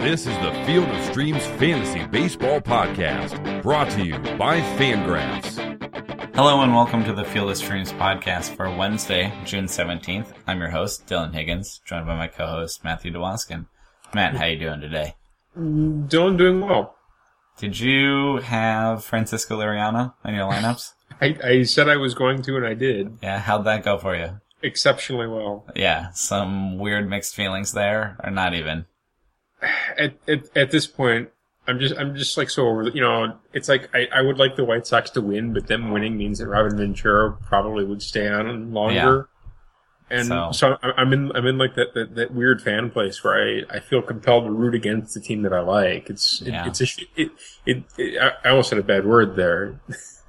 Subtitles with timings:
[0.00, 5.58] This is the Field of Streams Fantasy Baseball Podcast, brought to you by Fangraphs.
[6.34, 10.28] Hello and welcome to the Field of Streams podcast for Wednesday, June 17th.
[10.46, 13.66] I'm your host, Dylan Higgins, joined by my co-host, Matthew DeWaskin.
[14.14, 15.16] Matt, how you doing today?
[15.54, 16.96] Dylan doing well.
[17.58, 20.94] Did you have Francisco Liriano in your lineups?
[21.20, 24.16] I, I said I was going to, and I did yeah, how'd that go for
[24.16, 24.40] you?
[24.62, 25.66] exceptionally well.
[25.74, 28.86] Yeah, some weird mixed feelings there, or not even?
[29.98, 31.28] At at, at this point,
[31.66, 32.84] I'm just I'm just like so over.
[32.84, 35.66] the- You know, it's like I, I would like the White Sox to win, but
[35.66, 39.28] them winning means that Robin Ventura probably would stay on longer.
[40.12, 43.34] And So- so, I'm in I'm in like that, that, that weird fan place where
[43.70, 46.10] I, I feel compelled to root against the team that I like.
[46.10, 46.66] It's it, Yeah.
[46.66, 47.30] it's a it,
[47.66, 49.78] it, it I almost said a bad word there.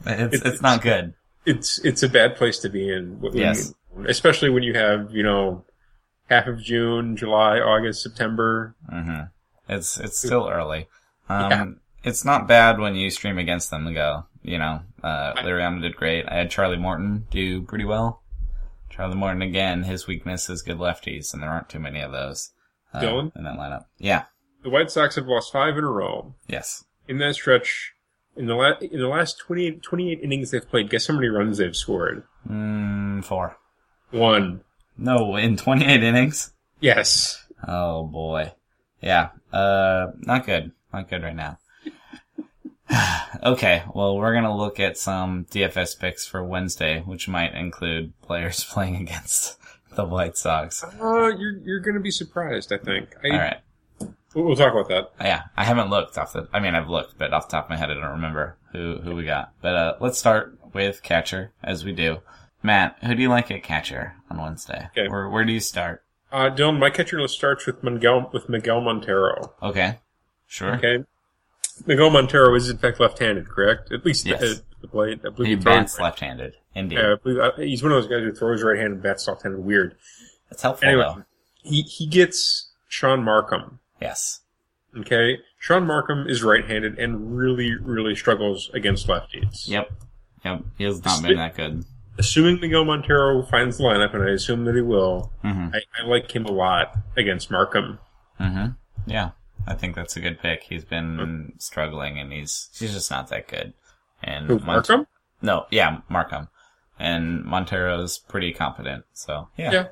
[0.06, 1.14] It's, it's not good.
[1.46, 3.20] it's it's a bad place to be in.
[3.34, 3.74] Yes.
[4.08, 5.66] especially when you have you know
[6.32, 8.76] half of June, July, August, September.
[8.92, 9.24] Mm-hmm.
[9.70, 10.88] It's, it's still early.
[11.30, 11.66] Um, Yeah.
[12.04, 15.96] it's not bad when you stream against them and go, you know, uh, Liriano did
[15.96, 16.26] great.
[16.28, 18.22] I had Charlie Morton do pretty well.
[18.90, 22.52] Charlie Morton, again, his weakness is good lefties, and there aren't too many of those.
[22.94, 23.36] Uh, Dylan?
[23.36, 23.86] In that lineup.
[23.98, 24.24] Yeah.
[24.64, 26.34] The White Sox have lost five in a row.
[26.48, 26.84] Yes.
[27.08, 27.94] In that stretch,
[28.36, 31.58] in the la- in the last 28, 28 innings they've played, guess how many runs
[31.58, 32.24] they've scored?
[32.50, 33.58] Mm, four.
[34.12, 34.62] One.
[35.02, 36.54] No, in 28 innings?
[36.80, 37.44] Yes.
[37.68, 38.54] Oh boy.
[39.02, 39.30] Yeah.
[39.52, 40.72] Uh, not good.
[40.94, 41.58] Not good right now.
[43.44, 43.84] okay.
[43.96, 48.96] Well, we're gonna look at some DFS picks for Wednesday, which might include players playing
[48.96, 49.58] against
[49.96, 50.84] the White Sox.
[50.84, 52.72] Uh, you're you're gonna be surprised.
[52.72, 53.16] I think.
[53.24, 53.58] I, All right.
[54.36, 55.12] We'll, we'll talk about that.
[55.20, 56.48] Yeah, I haven't looked off the.
[56.54, 59.00] I mean, I've looked, but off the top of my head, I don't remember who
[59.04, 59.54] who we got.
[59.62, 62.20] But uh, let's start with catcher, as we do.
[62.64, 64.88] Matt, who do you like at catcher on Wednesday?
[64.92, 65.08] Okay.
[65.08, 66.04] Where where do you start?
[66.32, 69.54] Uh, Dylan, my catcher list starts with Miguel with Miguel Montero.
[69.62, 69.98] Okay,
[70.48, 70.76] sure.
[70.76, 71.04] Okay.
[71.86, 73.92] Miguel Montero is in fact left-handed, correct?
[73.92, 74.42] At least Yes.
[74.44, 75.20] at the plate.
[75.26, 76.54] I believe He bats right- left-handed.
[76.76, 79.60] Indeed, Yeah, I believe, uh, he's one of those guys who throws right-handed, bats left-handed.
[79.62, 79.96] Weird.
[80.50, 81.24] That's helpful Anyway, though.
[81.64, 83.80] he he gets Shaun Marcum.
[84.00, 84.42] Yes.
[84.98, 89.68] Okay, Shaun Marcum is right-handed and really, really struggles against lefties.
[89.68, 89.92] Yep.
[90.46, 90.62] Yep.
[90.78, 91.84] He has not been that good.
[92.18, 96.06] Assuming Miguel Montero finds the lineup, and I assume that he will, hmm I, I
[96.06, 98.00] like him a lot against Marcum.
[98.38, 98.66] hmm
[99.06, 99.32] Yeah.
[99.68, 100.64] I think that's a good pick.
[100.64, 103.74] He's been struggling and he's he's just not that good.
[104.24, 105.06] And Who, Mont- Marcum?
[105.44, 106.48] No, yeah, Marcum.
[106.98, 109.06] And Montero's pretty competent.
[109.14, 109.72] So yeah.
[109.72, 109.88] Yeah.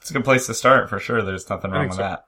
[0.00, 1.22] It's a good place to start for sure.
[1.22, 2.02] There's nothing wrong with so.
[2.02, 2.26] that.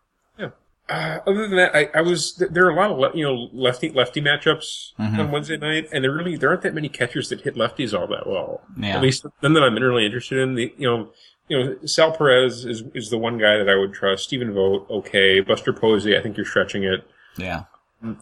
[0.90, 3.48] Uh, other than that, I, I was there are a lot of le- you know
[3.52, 5.18] lefty lefty matchups Mhm.
[5.20, 8.06] on Wednesday night, and there really there aren't that many catchers that hit lefties all
[8.08, 8.62] that well.
[8.76, 8.96] Yeah.
[8.96, 10.56] At least none that I'm really interested in.
[10.56, 11.12] The you know
[11.48, 14.24] you know Sal Perez is is the one guy that I would trust.
[14.24, 15.38] Stephen Vogt, okay.
[15.40, 17.06] Buster Posey, I think you're stretching it.
[17.36, 17.64] Yeah.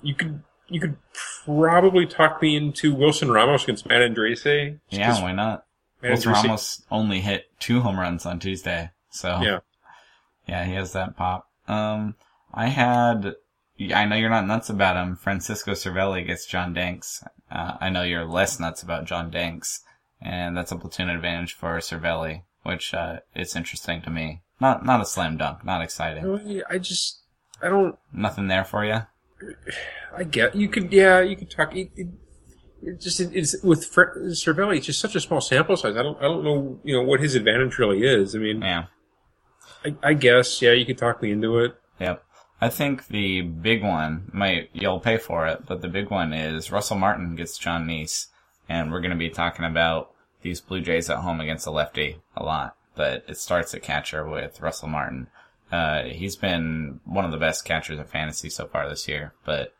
[0.02, 0.96] You could you could
[1.46, 4.78] probably talk me into Wilson Ramos against Matt Andriese.
[4.90, 5.64] Yeah, why not?
[6.02, 8.90] Matt Wilson Andriese- Ramos only hit two home runs on Tuesday.
[9.10, 9.60] So Yeah.
[10.46, 11.46] Yeah, he has that pop.
[11.66, 12.14] Um,
[12.52, 13.34] I had,
[13.94, 15.16] I know you're not nuts about him.
[15.16, 17.22] Francisco Cervelli gets John Danks.
[17.50, 19.80] Uh, I know you're less nuts about John Danks,
[20.20, 24.42] and that's a platoon advantage for Cervelli, which, uh, it's interesting to me.
[24.60, 26.62] Not, not a slam dunk, not exciting.
[26.68, 27.20] I just
[27.62, 29.02] I don't Nothing there for you?
[30.16, 32.08] I get you could yeah you could talk it, it,
[32.82, 36.02] it just it, it's with Fre- Cervelli it's just such a small sample size I
[36.02, 38.86] don't I don't know you know what his advantage really is I mean Yeah.
[39.84, 42.24] I, I guess yeah you could talk me into it Yep.
[42.60, 46.72] I think the big one might you'll pay for it, but the big one is
[46.72, 48.26] Russell Martin gets Jon Niese,
[48.68, 50.10] and we're going to be talking about
[50.42, 52.76] these Blue Jays at home against a lefty a lot.
[52.94, 55.28] But it starts at catcher with Russell Martin.
[55.70, 59.34] Uh, he's been one of the best catchers in fantasy so far this year.
[59.44, 59.72] But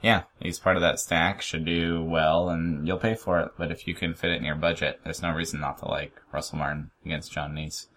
[0.00, 1.42] yeah, he's part of that stack.
[1.42, 3.52] Should do well, and you'll pay for it.
[3.58, 6.18] But if you can fit it in your budget, there's no reason not to like
[6.32, 7.88] Russell Martin against Jon Niese.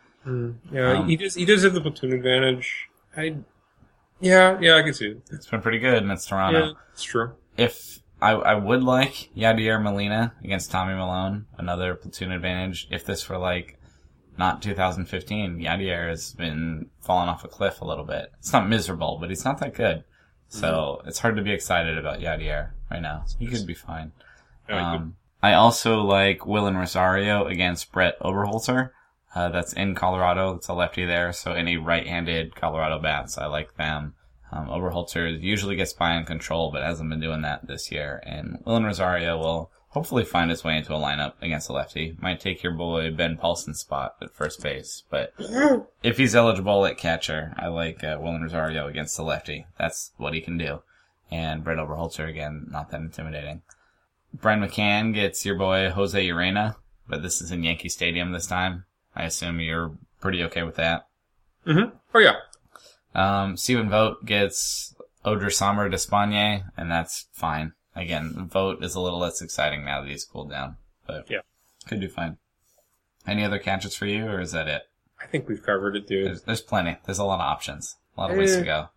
[0.71, 3.37] yeah Um, he does he does have the platoon advantage I
[4.19, 6.59] yeah yeah I can see it It's been pretty good, and it's Toronto.
[6.67, 12.31] yeah it's true if I, I would like Yadier Molina against Tommy Milone, another platoon
[12.31, 12.87] advantage.
[12.89, 13.77] If this were like
[14.37, 18.31] not 2015, Yadier has been falling off a cliff a little bit.
[18.39, 20.03] It's not miserable, but he's not that good.
[20.47, 23.25] So it's hard to be excited about Yadier right now.
[23.37, 24.13] He could be fine.
[24.69, 28.91] Yeah, Um, I also like Wilin Rosario against Brett Oberholtzer.
[29.35, 30.55] Uh, that's in Colorado.
[30.55, 31.33] It's a lefty there.
[31.33, 34.15] So any right-handed Colorado bats, I like them.
[34.51, 38.23] Um, Oberholtzer usually gets by in control, but hasn't been doing that this year.
[38.25, 42.15] And Wilin Rosario will hopefully find his way into a lineup against a lefty.
[42.19, 45.33] Might take your boy Ben Paulsen's spot at first base, but
[46.03, 49.65] if he's eligible at catcher, I like uh, Wilin Rosario against the lefty.
[49.77, 50.81] That's what he can do.
[51.31, 53.61] And Brett Oberholtzer again, not that intimidating.
[54.33, 56.75] Brian McCann gets your boy Jose Urena,
[57.07, 58.85] but this is in Yankee Stadium this time.
[59.15, 59.91] I assume you're
[60.21, 61.07] pretty okay with that.
[61.65, 61.95] Mm-hmm.
[62.13, 62.35] Oh yeah.
[63.13, 64.93] Um, Stephen Vogt gets
[65.25, 67.73] Odrisamer Despaigne, and that's fine.
[67.95, 70.75] Again, Vogt is a little less exciting now that he's cooled down,
[71.07, 71.39] but Yeah.
[71.87, 72.37] could do fine.
[73.25, 74.83] Any other catches for you, or is that it?
[75.19, 76.27] I think we've covered it, dude.
[76.27, 76.97] There's, there's plenty.
[77.05, 77.95] There's a lot of options.
[78.17, 78.65] A lot of ways to Eh.
[78.65, 78.89] go.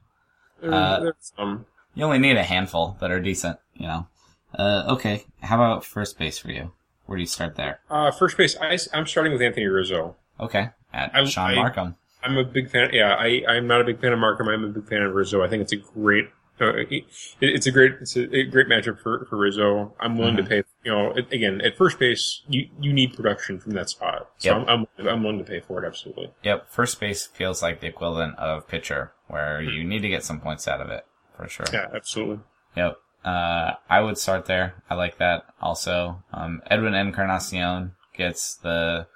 [0.61, 1.67] There- uh, some.
[1.95, 4.09] You only need a handful that are decent, you know.
[4.53, 5.25] Uh, okay.
[5.43, 6.73] How about first base for you?
[7.09, 7.81] Where do you start there?
[7.91, 8.55] Uh, first base.
[8.61, 10.15] I, am starting with Anthony Rizzo.
[10.39, 10.69] Okay.
[10.93, 11.95] At I- Sean I- Marcum.
[12.23, 12.91] I'm a big fan.
[12.93, 14.49] Yeah, I, I'm not a big fan of Marcum.
[14.49, 15.43] I'm a big fan of Rizzo.
[15.43, 16.27] I think it's a great.
[16.61, 17.05] Uh, it,
[17.41, 17.93] it's a great.
[18.01, 19.95] It's a, a great matchup for, for Rizzo.
[20.01, 20.43] I'm willing Mhm.
[20.43, 20.63] to pay.
[20.85, 24.29] You know, it, again at first base, you you need production from that spot.
[24.39, 24.69] So Yep.
[24.69, 25.87] I'm, I'm I'm willing to pay for it.
[25.87, 26.33] Absolutely.
[26.43, 26.69] Yep.
[26.69, 30.67] First base feels like the equivalent of pitcher, where you need to get some points
[30.69, 31.07] out of it,
[31.37, 31.67] for sure.
[31.73, 32.41] Yeah, absolutely.
[32.77, 32.97] Yep.
[33.25, 34.75] Uh, I would start there.
[34.89, 35.45] I like that.
[35.61, 39.07] Also, um, Edwin Encarnacion gets the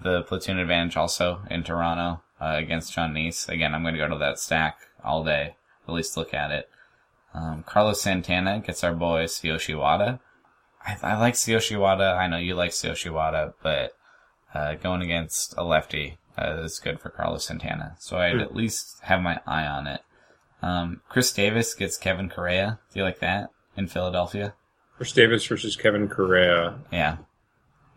[0.00, 3.48] the platoon advantage also in Toronto uh, against Jon Niese.
[3.48, 5.54] Again, I'm going to go to that stack all day.
[5.86, 6.68] At least look at it.
[7.34, 10.18] Um, Carlos Santana gets our boy Tsuyoshi Wada.
[10.84, 12.16] I, I like Tsuyoshi Wada.
[12.18, 13.96] I know you like Tsuyoshi Wada, but
[14.54, 17.96] uh, going against a lefty uh, is good for Carlos Santana.
[18.00, 18.40] So I'd Hmm.
[18.40, 20.00] at least have my eye on it.
[20.62, 22.78] Um, Chris Davis gets Kevin Correia.
[22.92, 24.54] Do you like that in Philadelphia?
[24.96, 26.78] Chris Davis versus Kevin Correia.
[26.92, 27.16] Yeah.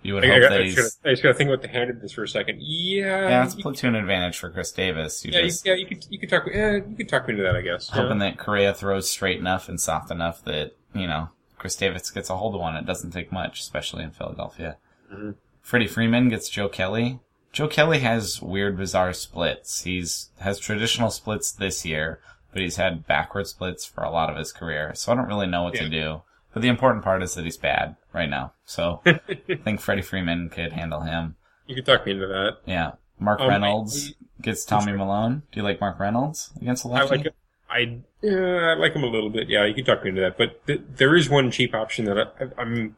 [0.01, 0.99] You would I, I, hope got, that I, just gotta, he's.
[1.03, 2.59] I just got to think about the handedness for a second.
[2.61, 3.29] Yeah.
[3.29, 5.25] Yeah, it's you- platoon advantage for Chris Davis.
[5.25, 6.43] You yeah, you, just yeah, you could you could talk.
[6.51, 7.89] Yeah, you could talk me into that, I guess.
[7.89, 8.29] hoping yeah.
[8.29, 12.37] that Correia throws straight enough and soft enough that you know Chris Davis gets a
[12.37, 12.75] hold of one.
[12.75, 14.77] It doesn't take much, especially in Philadelphia.
[15.11, 15.35] Mhm.
[15.61, 17.19] Freddie Freeman gets Joe Kelly.
[17.51, 19.83] Joe Kelly has weird, bizarre splits.
[19.83, 22.19] He's has traditional splits this year,
[22.55, 24.93] but he's had backward splits for a lot of his career.
[24.95, 26.21] So I don't really know what to do.
[26.53, 28.53] But the important part is that he's bad right now.
[28.65, 29.19] So I
[29.65, 31.35] think Freddie Freeman could handle him.
[31.67, 32.59] You could talk me into that.
[32.65, 32.93] Yeah.
[33.19, 35.43] Mark Um, Reynolds I- gets Tommy Milone.
[35.51, 37.17] Do you like Mark Reynolds against a I lefty?
[37.17, 37.35] like it.
[37.69, 39.49] I yeah, I like him a little bit.
[39.49, 40.37] Yeah, you can talk me into that.
[40.37, 42.95] But th- there is one cheap option that I, I'm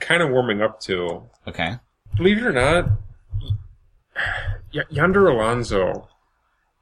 [0.00, 1.22] kind of warming up to.
[1.46, 1.74] Okay.
[2.16, 2.90] Believe it or not,
[4.74, 6.08] y- Yonder Alonso.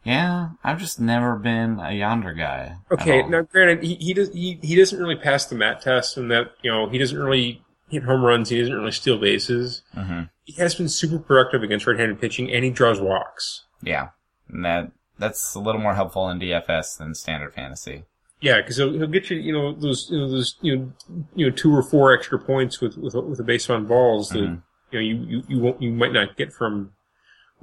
[0.07, 2.77] Yeah, I've just never been a yonder guy.
[2.93, 6.31] Okay, now granted, he he does he, he doesn't really pass the mat test, and
[6.31, 8.49] that you know he doesn't really hit home runs.
[8.49, 9.83] He doesn't really steal bases.
[9.97, 10.31] Mhm.
[10.45, 13.65] He has been super productive against right-handed pitching, and he draws walks.
[13.83, 14.11] Yeah,
[14.49, 18.05] and that that's a little more helpful in DFS than standard fantasy.
[18.41, 20.93] Yeah, because he'll, he'll get you, you know, those, you know, those, you know,
[21.35, 24.39] you know, two or four extra points with with, with a base on balls that
[24.39, 24.63] Mhm.
[24.93, 26.93] you know you, you you won't you might not get from,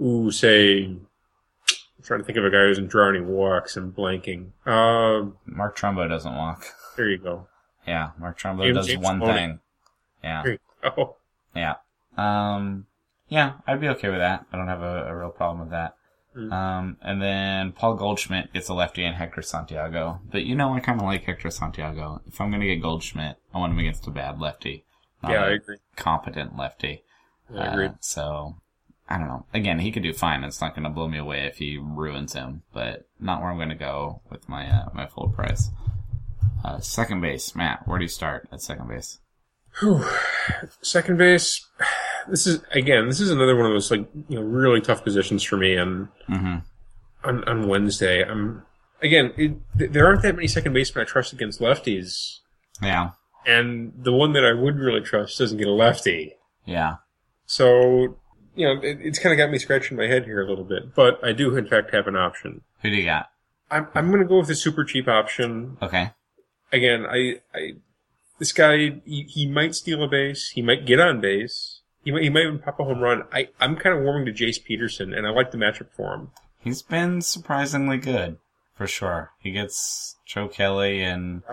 [0.02, 0.94] ooh, say,
[2.04, 4.50] I'm trying to think of a guy who doesn't draw walks and blanking.
[4.66, 6.66] Uh, Mark Trumbo doesn't walk.
[6.98, 7.48] there you go.
[7.88, 9.38] Yeah, Mark Trumbo James- does James one Maloney.
[9.40, 9.60] thing.
[10.22, 11.16] Yeah, There you go.
[11.56, 11.76] yeah,
[12.18, 12.88] um,
[13.30, 13.54] yeah.
[13.66, 14.46] I'd be okay with that.
[14.52, 15.96] I don't have a, a real problem with that.
[16.36, 16.52] Mm.
[16.52, 20.20] Um, and then Paul Goldschmidt gets a lefty and Hector Santiago.
[20.30, 22.22] But you know, I kind of like Hector Santiago.
[22.28, 24.84] If I'm gonna get Goldschmidt, I want him against a bad lefty,
[25.24, 25.78] Yeah, I agree.
[25.96, 27.04] competent lefty.
[27.56, 27.86] I agree.
[27.88, 28.56] Uh, so
[29.14, 29.46] I don't know.
[29.54, 30.44] Again, he could do fine.
[30.44, 33.58] It's not going to blow me away if he ruins him, but not where I'm
[33.58, 35.70] going to go with my uh, my full price.
[36.66, 37.88] Uh, second base, Matt.
[37.88, 39.20] Where do you start at second base?
[39.80, 40.04] Whew.
[40.82, 41.68] Second base.
[42.28, 43.08] This is again.
[43.08, 45.76] This is another one of those like you know really tough positions for me.
[45.76, 46.58] And Mm-hmm.
[47.30, 48.64] on on Wednesday, I'm
[49.02, 49.34] again.
[49.38, 52.40] It, there aren't that many second basemen I trust against lefties,
[52.82, 53.10] Yeah,
[53.46, 56.34] and the one that I would really trust doesn't get a lefty.
[56.66, 56.96] yeah,
[57.46, 58.18] So
[58.56, 60.94] you know, it, it's kind of got me scratching my head here a little bit.
[60.96, 62.62] But I do in fact have an option.
[62.82, 63.30] Who do you got?
[63.72, 65.78] I'm I'm going to go with the super cheap option.
[65.82, 66.12] Okay,
[66.72, 67.74] Again, I I
[68.40, 70.50] this guy he, he might steal a base.
[70.50, 71.82] He might get on base.
[72.04, 73.24] He might, he might even pop a home run.
[73.32, 76.32] I, I'm kind of warming to Jace Peterson, and I like the matchup for him.
[76.60, 78.40] he's been surprisingly good
[78.76, 79.32] for sure.
[79.40, 81.44] He gets Joe Kelly, and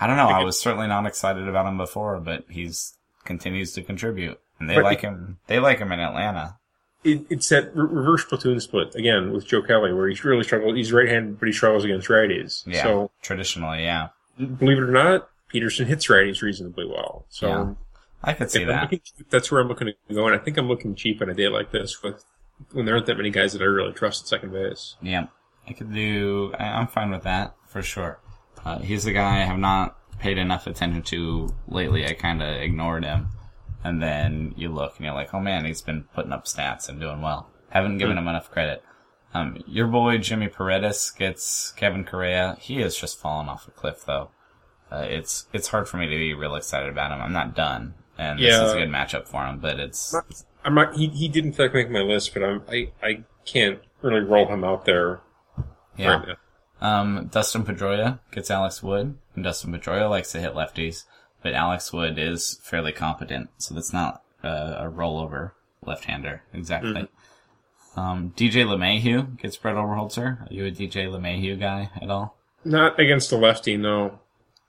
[0.00, 0.28] I don't know.
[0.28, 4.74] I was certainly not excited about him before, but he's continues to contribute, and they
[4.76, 5.38] But- like him.
[5.46, 6.56] They like him in Atlanta.
[7.02, 10.74] It, it's that re- reverse platoon split again with Joe Kelly, where he's really struggled.
[10.76, 12.66] He's right-handed, but he struggles against righties.
[12.66, 17.26] Yeah, So traditionally, yeah, believe it or not, Peterson hits righties reasonably well.
[17.28, 17.74] So Yeah.
[18.22, 18.84] I could see that.
[18.84, 21.34] looking, that's where I'm looking to go, and I think I'm looking cheap on a
[21.34, 22.24] day like this with
[22.72, 24.96] when there aren't that many guys that I really trust at second base.
[25.02, 25.26] Yeah,
[25.68, 26.54] I could do.
[26.58, 28.18] I, I'm fine with that for sure.
[28.64, 32.06] Uh, he's a guy I have not paid enough attention to lately.
[32.06, 33.28] I kind of ignored him,
[33.84, 36.98] and then you look and you're like, oh man, he's been putting up stats and
[36.98, 37.50] doing well.
[37.68, 38.82] Haven't given him enough credit.
[39.34, 42.56] Um, your boy Jimmy Paredes gets Kevin Correia.
[42.58, 44.30] He has just fallen off a cliff though.
[44.90, 47.20] Uh, it's it's hard for me to be real excited about him.
[47.20, 49.58] I'm not done, and this is a good matchup for him.
[49.58, 50.14] But it's
[50.64, 50.96] I'm not.
[50.96, 54.48] He he did in fact make my list, but I'm I I can't really roll
[54.48, 55.20] him out there
[55.96, 56.08] yeah.
[56.08, 56.36] right.
[56.80, 61.04] Um, Dustin Pedroia gets Alex Wood, and Dustin Pedroia likes to hit lefties,
[61.42, 65.52] but Alex Wood is fairly competent, so that's not uh, a rollover
[65.84, 67.08] left-hander exactly.
[67.96, 70.50] Um, DJ LeMahieu gets Brett Oberholtzer.
[70.50, 72.36] Are you a DJ LeMahieu guy at all?
[72.64, 74.18] Not against the lefty, no.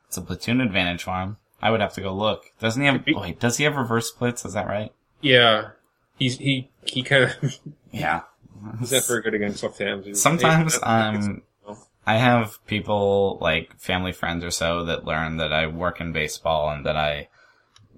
[0.07, 1.37] It's a platoon advantage for him.
[1.61, 2.51] I would have to go look.
[2.59, 3.03] Doesn't he have?
[3.07, 4.45] Wait, does he have reverse splits?
[4.45, 4.91] Is that right?
[5.21, 5.69] Yeah,
[6.17, 7.59] he's he he kind of
[7.91, 8.21] Yeah.
[8.79, 10.21] he's not very good against left hands.
[10.21, 11.41] Sometimes um,
[12.07, 16.69] I have people like family friends or so that learn that I work in baseball
[16.69, 17.29] and that I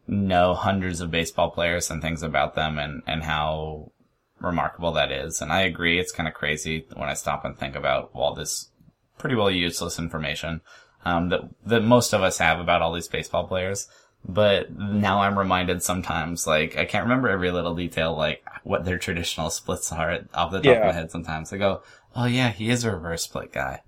[0.08, 3.92] know hundreds of baseball players and things about them and, and how
[4.40, 5.42] remarkable that is.
[5.42, 8.72] And I agree, it's kind of crazy when I stop and think about all this
[9.18, 10.62] pretty well useless information
[11.06, 13.88] um, that that most of us have about all these baseball players.
[14.28, 18.98] But now I'm reminded sometimes, like I can't remember every little detail, like what their
[18.98, 21.12] traditional splits are off the top of my head.
[21.12, 21.82] Sometimes I go,
[22.16, 23.82] "Oh yeah, he is a reverse split guy."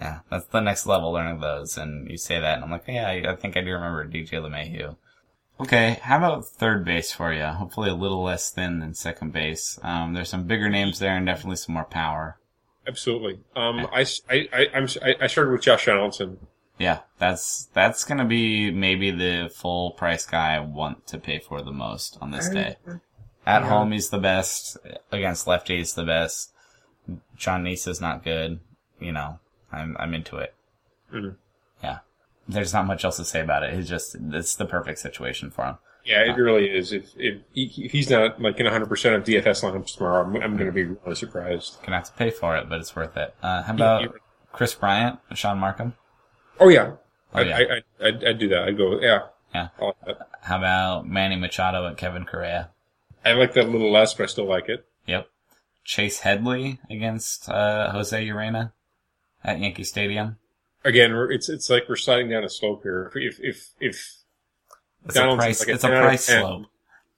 [0.00, 1.76] Yeah, that's the next level learning those.
[1.78, 4.30] And you say that, and I'm like, "Yeah, I, I think I do remember DJ
[4.32, 4.96] LeMahieu."
[5.60, 7.44] Okay, how about third base for you?
[7.44, 9.78] Hopefully a little less thin than second base.
[9.84, 12.38] Um, there's some bigger names there and definitely some more power.
[12.88, 13.38] absolutely.
[13.56, 16.38] Um, I s- I I I'm s- I- I started with Josh Donaldson.
[16.78, 21.62] Yeah, that's that's gonna be maybe the full price guy I want to pay for
[21.62, 22.76] the most on this day.
[23.46, 23.68] At Yeah.
[23.68, 24.76] home, he's the best.
[25.12, 26.52] Against lefties, the best.
[27.36, 28.58] Jon Niese is not good.
[28.98, 29.38] You know,
[29.74, 30.54] I'm I'm into it.
[31.12, 31.36] Mhm.
[31.82, 31.98] Yeah,
[32.48, 33.74] there's not much else to say about it.
[33.74, 35.78] It's just it's the perfect situation for him.
[36.04, 36.92] Yeah, it really is.
[36.92, 40.36] If if, he, if he's not like in 100 percent of DFS lineups tomorrow, I'm,
[40.36, 41.78] I'm going to be really surprised.
[41.82, 43.34] Gonna have to pay for it, but it's worth it.
[43.42, 44.14] Uh, how about
[44.52, 45.94] Kris Bryant, Shaun Marcum?
[46.60, 46.92] Oh yeah,
[47.32, 47.56] Oh, I, yeah.
[47.56, 47.62] I,
[48.04, 48.64] I I'd, I'd do that.
[48.64, 49.00] I'd go.
[49.00, 49.20] Yeah,
[49.54, 49.68] Yeah.
[49.80, 50.18] Like.
[50.42, 52.68] How about Manny Machado and Kevin Correia?
[53.24, 54.86] I like that a little less, but I still like it.
[55.06, 55.26] Yep.
[55.84, 58.72] Chase Headley against uh, Jose Urena
[59.44, 60.36] at Yankee Stadium.
[60.84, 63.10] Again, it's it's like we're sliding down a slope here.
[63.14, 64.14] If if if
[65.06, 65.60] It's a price.
[65.60, 66.40] like a it's a 10 out of price 10.
[66.40, 66.66] slope.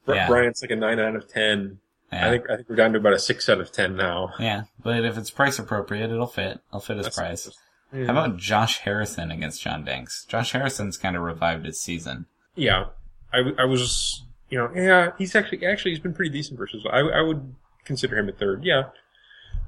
[0.09, 0.29] Yeah.
[0.29, 1.79] Bryant's like a nine out of ten,
[2.13, 2.29] Yeah.
[2.29, 4.31] I think I think we're down to about a six out of ten now.
[4.39, 6.61] yeah, but if it's price appropriate, it'll fit.
[6.69, 7.51] It'll fit his price.
[7.93, 8.05] Yeah.
[8.07, 10.25] How about Josh Harrison against John Danks?
[10.27, 12.27] Josh Harrison's kind of revived his season.
[12.55, 12.87] Yeah,
[13.33, 16.85] I, I was, you know, yeah, he's actually actually he's been pretty decent versus.
[16.89, 17.55] I I would
[17.85, 18.63] consider him a third.
[18.65, 18.91] Yeah,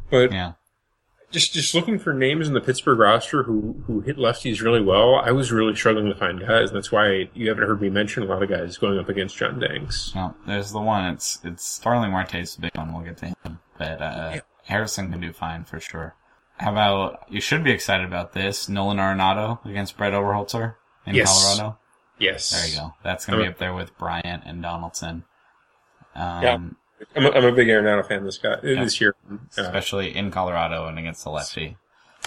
[0.08, 0.52] but Yeah.
[1.30, 5.16] Just just looking for names in the Pittsburgh roster who who hit lefties really well.
[5.16, 8.22] I was really struggling to find guys, and that's why you haven't heard me mention
[8.22, 10.14] a lot of guys going up against John Danks.
[10.14, 11.04] Well, there's the one.
[11.12, 12.94] It's it's Starling Marte's the big one.
[12.94, 14.40] We'll get to him, but uh, Yeah.
[14.64, 16.14] Harrison can do fine for sure.
[16.56, 17.42] How about you?
[17.42, 18.66] Should be excited about this.
[18.68, 21.44] Nolan Arenado against Brett Oberholtzer in Yes.
[21.56, 21.78] Colorado.
[22.18, 22.94] Yes, There you go.
[23.04, 25.24] That's going to be I'm a- up there with Bryant and Donaldson.
[26.14, 26.58] Um, Yeah.
[27.14, 28.24] I'm a, I'm a big Arenado fan.
[28.24, 29.14] This guy this year.
[29.30, 31.76] Uh, especially in Colorado and against the lefty.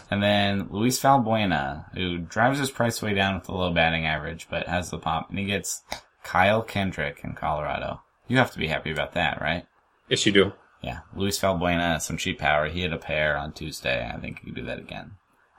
[0.09, 4.47] And then Luis Valbuena, who drives his price way down with a low batting average,
[4.49, 5.81] but has the pop, and he gets
[6.23, 8.01] Kyle Kendrick in Colorado.
[8.27, 9.65] You have to be happy about that, right?
[10.09, 10.53] yes, you do.
[10.81, 12.67] Yeah, Luis Valbuena, has some cheap power.
[12.67, 14.09] He hit a pair on Tuesday.
[14.09, 15.11] I think he could do that again.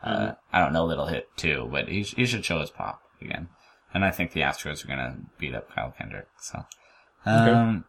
[0.02, 2.70] Uh, I don't know that he'll hit two, but he, sh- he should show his
[2.70, 3.48] pop again.
[3.94, 6.26] And I think the Astros are gonna beat up Kyle Kendrick.
[6.40, 6.64] So,
[7.24, 7.84] um,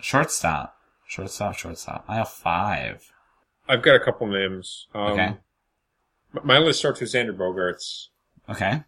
[0.00, 0.76] shortstop,
[1.06, 2.04] shortstop, shortstop.
[2.08, 3.12] I have five.
[3.68, 4.86] I've got a couple names.
[4.94, 5.36] Um, Okay.
[6.44, 8.08] My list starts with Xander Bogaerts.
[8.48, 8.82] Okay.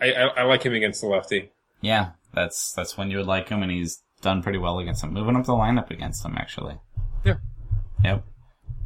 [0.00, 1.50] I, I, I like him against the lefty.
[1.80, 5.12] Yeah, that's that's when you would like him, and he's done pretty well against him.
[5.12, 6.78] Moving up the lineup against him, actually.
[7.24, 7.36] Yeah.
[8.02, 8.24] Yep.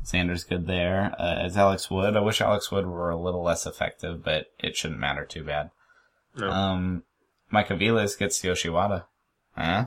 [0.03, 1.15] Sanders good there.
[1.19, 4.77] Uh, as Alex Wood, I wish Alex Wood were a little less effective, but it
[4.77, 5.71] shouldn't matter too bad.
[6.37, 6.51] No.
[6.51, 7.03] Um,
[7.51, 9.07] Mike Aviles gets Tsuyoshi Wada.
[9.57, 9.87] Huh?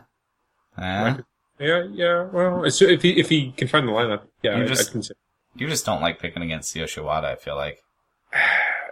[0.75, 1.03] Huh?
[1.11, 1.25] Mike-
[1.59, 2.23] Yeah, yeah.
[2.31, 4.91] Well, so if he if he can find the lineup, yeah, You I, just- I'd
[4.91, 5.17] consider.
[5.57, 7.79] You just don't like picking against Yoshiwada, I feel like.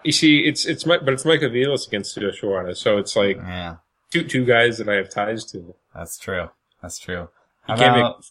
[0.06, 3.78] You see, it's it's my, but it's Mike Aviles against Yoshida, so it's like Yeah,
[4.12, 5.76] two two guys that I have ties to.
[5.96, 6.50] That's true.
[6.82, 7.30] That's true.
[7.62, 8.26] How about,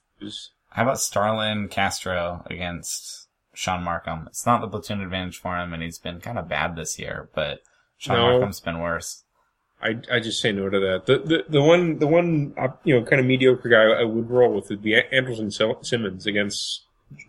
[0.68, 4.26] how about Starlin Castro against Shaun Marcum?
[4.26, 7.30] It's not the platoon advantage for him, and he's been kind of bad this year,
[7.34, 7.60] but
[7.96, 8.38] Sean No.
[8.40, 9.24] Marcum's been worse.
[9.82, 11.06] I I just say no to that.
[11.06, 14.54] The the the one the one you know kind of mediocre guy I would roll
[14.54, 16.82] with would be Andrelton Simmons against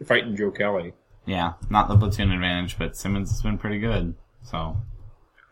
[0.06, 0.94] fighting Joe Kelly.
[1.26, 4.14] Yeah, not the platoon advantage, but Simmons has been pretty good.
[4.44, 4.76] So,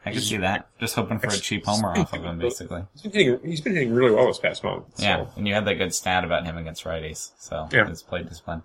[0.06, 0.68] I can see that.
[0.80, 2.84] Just hoping for a cheap homer off of him, basically.
[2.94, 3.40] He's been hitting.
[3.50, 4.98] He's been hitting really well this past month.
[4.98, 5.04] So.
[5.04, 7.88] Yeah, and you had that good stat about him against righties, so Yeah.
[7.88, 8.64] his plate discipline.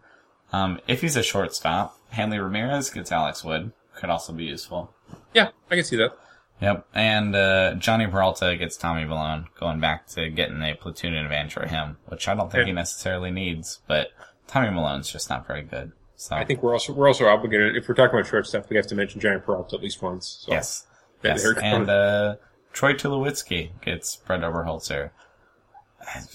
[0.52, 3.72] Um, if he's a shortstop, Hanley Ramirez gets Alex Wood.
[3.94, 4.92] Could also be useful.
[5.32, 6.12] Yeah, I can see that.
[6.60, 11.52] Yep, and uh, Jhonny Peralta gets Tommy Milone, going back to getting a platoon advantage
[11.52, 12.66] for him, which I don't think Yeah.
[12.68, 14.08] he necessarily needs, but
[14.46, 15.92] Tommy Milone's just not very good.
[16.16, 18.76] So I think we're also we're also obligated if we're talking about short stuff, we
[18.76, 20.44] have to mention Jhonny Peralta at least once.
[20.46, 20.52] So.
[20.52, 20.86] yes,
[21.22, 22.36] yes, and uh,
[22.72, 25.10] Troy Tulowitzki gets Brett Oberholtzer.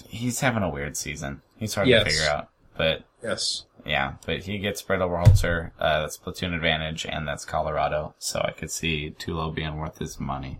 [0.08, 1.42] He's having a weird season.
[1.58, 2.04] He's hard Yes.
[2.04, 3.66] to figure out, but yes.
[3.86, 5.72] Yeah, but he gets Brett Oberholtzer.
[5.80, 8.14] Uh, that's platoon advantage, and that's Colorado.
[8.20, 10.60] So I could see Tulo being worth his money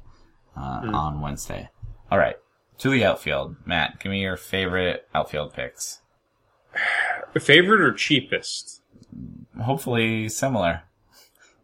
[0.58, 1.70] uh, on Wednesday.
[2.12, 2.36] All right,
[2.80, 3.56] to the outfield.
[3.66, 6.02] Matt, give me your favorite outfield picks.
[7.40, 8.82] Favorite or cheapest?
[9.62, 10.84] Hopefully similar.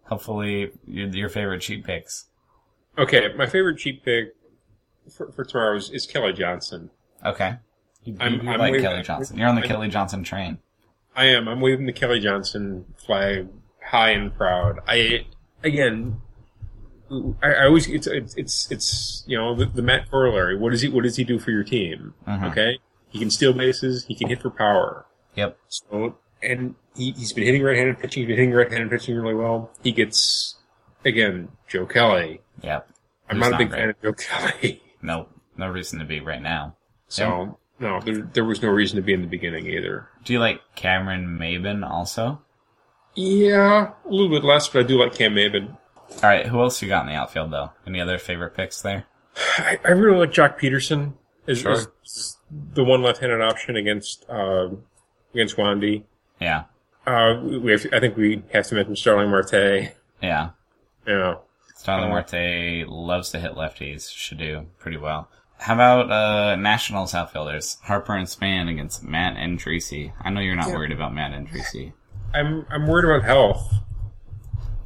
[0.05, 2.25] Hopefully your, your favorite cheap picks.
[2.97, 4.29] Okay, my favorite cheap pick
[5.15, 6.89] for, for tomorrow is, is Kelly Johnson.
[7.25, 7.55] Okay.
[8.03, 9.37] You, you I'm- I'm like Kelly Johnson.
[9.37, 10.59] You're on the I- Kelly Johnson train.
[11.17, 11.47] I am.
[11.49, 13.47] I'm waving the Kelly Johnson flag
[13.83, 14.79] high and proud.
[14.87, 15.25] I
[15.63, 16.21] again,
[17.43, 20.55] I, I always it's it's it's, it's you know the, the Matt corollary.
[20.57, 22.13] What does he What does he do for your team?
[22.27, 22.51] Mhm.
[22.51, 22.77] Okay,
[23.09, 24.05] he can steal bases.
[24.05, 25.05] He can hit for power.
[25.35, 25.57] Yep.
[25.67, 28.21] So and he he's been hitting right-handed pitching.
[28.23, 29.71] He's been hitting right-handed pitching really well.
[29.83, 30.55] He gets
[31.03, 32.41] again Joe Kelly.
[32.61, 32.89] Yep.
[33.29, 33.79] I'm Who's not a big great.
[33.79, 34.13] fan of Joe
[34.61, 34.81] Kelly.
[35.01, 36.75] No, no reason to be right now.
[37.07, 40.07] So no, there there was no reason to be in the beginning either.
[40.23, 42.41] Do you like Cameron Maybin also?
[43.15, 45.71] Yeah, a little bit less, but I do like Cam Maybin.
[46.23, 47.71] All right, who else you got in the outfield though?
[47.85, 49.05] Any other favorite picks there?
[49.57, 51.13] I, I really like Joc Pederson
[51.47, 51.73] as, Sure.
[52.05, 52.37] as
[52.73, 54.69] the one left-handed option against uh,
[55.33, 56.03] against Wandy.
[56.39, 56.65] Yeah,
[57.05, 59.93] Uh, we have, I think we have to mention Starling Marte.
[60.21, 60.49] yeah.
[61.07, 61.35] Yeah,
[61.75, 64.11] Starling Uh, Marte loves to hit lefties.
[64.13, 65.29] Should do pretty well.
[65.59, 67.77] How about uh, Nationals outfielders?
[67.83, 70.13] Harper and Span against Matt Andriese.
[70.21, 70.75] I know you're not Yeah.
[70.75, 71.93] worried about Matt Andriese.
[72.33, 73.73] I'm I'm worried about health.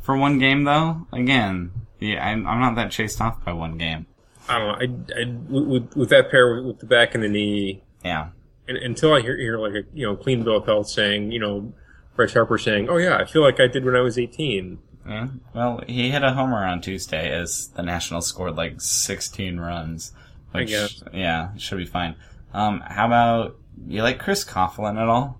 [0.01, 4.05] For one game though, again, yeah, I'm, I'm not that chased off by one game.
[4.49, 5.15] I don't know.
[5.15, 8.29] I, I with, with that pair with, with the back and the knee, Yeah,
[8.67, 11.39] and, until I hear, hear like a you know clean bill of health saying you
[11.39, 11.73] know
[12.15, 14.79] Bryce Harper saying, oh yeah, I feel like I did when I was 18.
[15.07, 15.27] Yeah.
[15.53, 20.11] Well, he hit a homer on Tuesday as the Nationals scored like 16 runs.
[20.51, 21.03] Which, guess.
[21.13, 22.15] yeah, should be fine.
[22.53, 25.39] Um, how about, you like Chris Coghlan at all?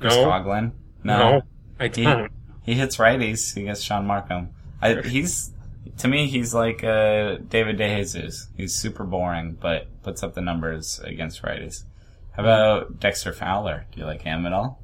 [0.00, 0.24] Chris No.
[0.26, 0.72] Coghlan?
[1.04, 1.42] No,
[1.78, 2.32] I He, don't.
[2.62, 4.48] he hits righties He gets Shaun Marcum.
[4.82, 5.52] I, he's,
[5.98, 8.46] to me, he's like, uh, David DeJesus.
[8.56, 11.84] He's super boring, but puts up the numbers against righties.
[12.32, 13.86] How about Dexter Fowler?
[13.92, 14.82] Do you like him at all?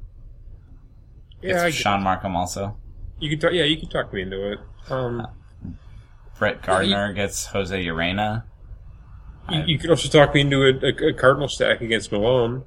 [1.41, 2.77] Yeah, I, It's Shaun Marcum also.
[3.19, 3.51] you can talk.
[3.53, 4.59] Yeah, you could talk me into it.
[4.89, 5.27] Um,
[6.39, 8.43] Brett Gardner gets Jose Urena.
[9.49, 12.63] You, you could also talk me into a, a, a Cardinal stack against Milone.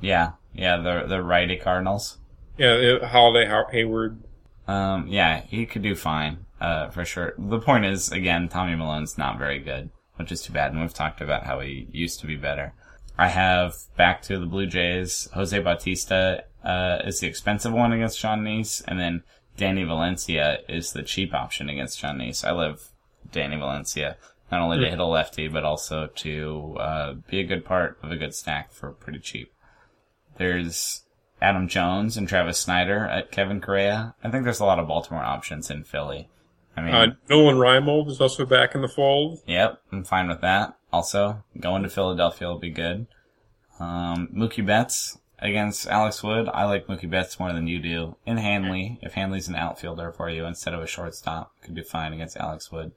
[0.00, 2.18] Yeah, yeah, the the righty Cardinals.
[2.56, 4.18] Yeah, uh, Holliday, Heyward.
[4.66, 7.34] Um, yeah, he could do fine, uh, for sure.
[7.38, 10.92] The point is, again, Tommy Malone's not very good, which is too bad, and we've
[10.92, 12.74] talked about how he used to be better.
[13.16, 18.20] I have back to the Blue Jays, Jose Bautista, uh, is the expensive one against
[18.20, 19.22] Jon Niese, and then
[19.56, 22.44] Danny Valencia is the cheap option against Jon Niese.
[22.44, 22.92] I love
[23.32, 24.16] Danny Valencia,
[24.50, 28.10] not only to hit a lefty, but also to, uh, be a good part of
[28.10, 29.52] a good stack for pretty cheap.
[30.36, 31.02] There's
[31.40, 34.14] Adam Jones and Travis Snider at Kevin Correia.
[34.24, 36.28] I think there's a lot of Baltimore options in Philly.
[36.76, 39.40] I mean, Uh, Nolan Reimold is also back in the fold.
[39.46, 40.74] yep, I'm fine with that.
[40.92, 43.06] Also, going to Philadelphia will be good.
[43.80, 46.48] Um, Mookie Betts against Alex Wood.
[46.52, 48.16] I like Mookie Betts more than you do.
[48.26, 52.12] In Hanley, if Hanley's an outfielder for you instead of a shortstop, could be fine
[52.12, 52.92] against Alex Wood.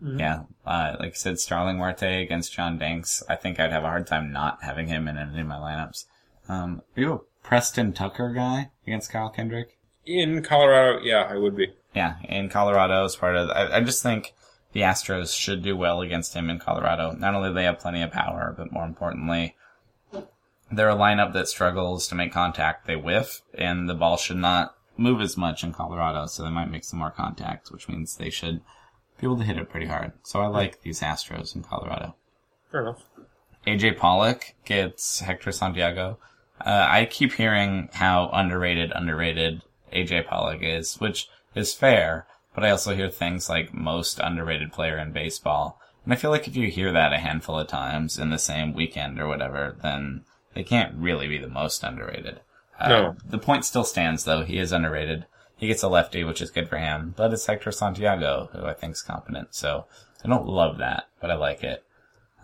[0.00, 3.22] Yeah, uh, like I said, Starling Marte against John Danks.
[3.28, 6.04] I think I'd have a hard time not having him in any of my lineups.
[6.48, 9.78] Um, are you a Preston Tucker guy against Kyle Kendrick?
[10.04, 11.72] In Colorado, yeah, I would be.
[11.94, 13.48] Yeah, in Colorado as part of.
[13.50, 14.34] I, I just think
[14.72, 17.12] the Astros should do well against him in Colorado.
[17.12, 19.56] Not only do they have plenty of power, but more importantly,
[20.70, 22.86] they're a lineup that struggles to make contact.
[22.86, 26.70] They whiff, and the ball should not move as much in Colorado, so they might
[26.70, 28.60] make some more contact, which means they should
[29.24, 30.12] be able to hit it pretty hard.
[30.22, 32.14] So I like these Astros in Colorado.
[32.70, 33.02] Fair enough.
[33.66, 36.18] AJ Pollock gets Hector Santiago.
[36.60, 42.70] Uh, I keep hearing how underrated, underrated AJ Pollock is, which is fair, but I
[42.70, 45.80] also hear things like most underrated player in baseball.
[46.04, 48.74] And I feel like if you hear that a handful of times in the same
[48.74, 52.40] weekend or whatever, then they can't really be the most underrated.
[52.78, 53.16] Uh, No.
[53.26, 54.44] The point still stands though.
[54.44, 55.24] He is underrated.
[55.64, 57.14] He gets a lefty, which is good for him.
[57.16, 59.54] But it's Hector Santiago, who I think is competent.
[59.54, 59.86] So
[60.22, 61.82] I don't love that, but I like it.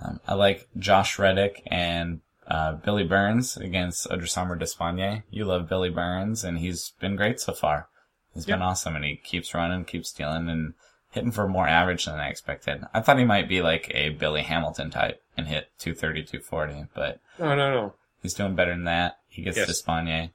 [0.03, 5.25] Um, I like Josh Reddick and uh, Billy Burns against Odrisamer Despaigne.
[5.31, 7.89] You love Billy Burns, and he's been great so far.
[8.33, 10.73] He's been awesome, and he keeps running, keeps stealing, and
[11.11, 12.85] hitting for more average than I expected.
[12.95, 17.21] I thought he might be like a Billy Hamilton type and hit 230, 240, but
[17.39, 17.95] No, no, no.
[18.23, 19.19] he's doing better than that.
[19.29, 19.69] He gets Yes.
[19.69, 20.31] Despaigne.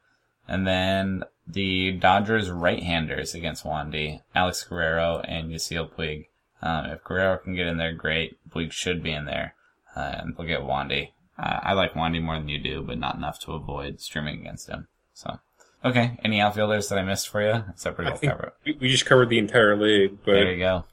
[0.48, 6.28] And then the Dodgers right-handers against Wandy, Alex Guerrero and Yasiel Puig.
[6.62, 8.38] Um, if Guerrero can get in there, great.
[8.50, 9.56] Puig should be in there.
[9.96, 11.10] Uh, and we'll get Wandy.
[11.38, 14.70] Uh, I like Wandy more than you do, but not enough to avoid streaming against
[14.70, 14.88] him.
[15.14, 15.40] So,
[15.84, 16.18] okay.
[16.24, 17.64] Any outfielders that I missed for you?
[17.70, 18.54] Except for I Joel think Cabot.
[18.66, 20.86] we, we just covered the entire league, but There you go.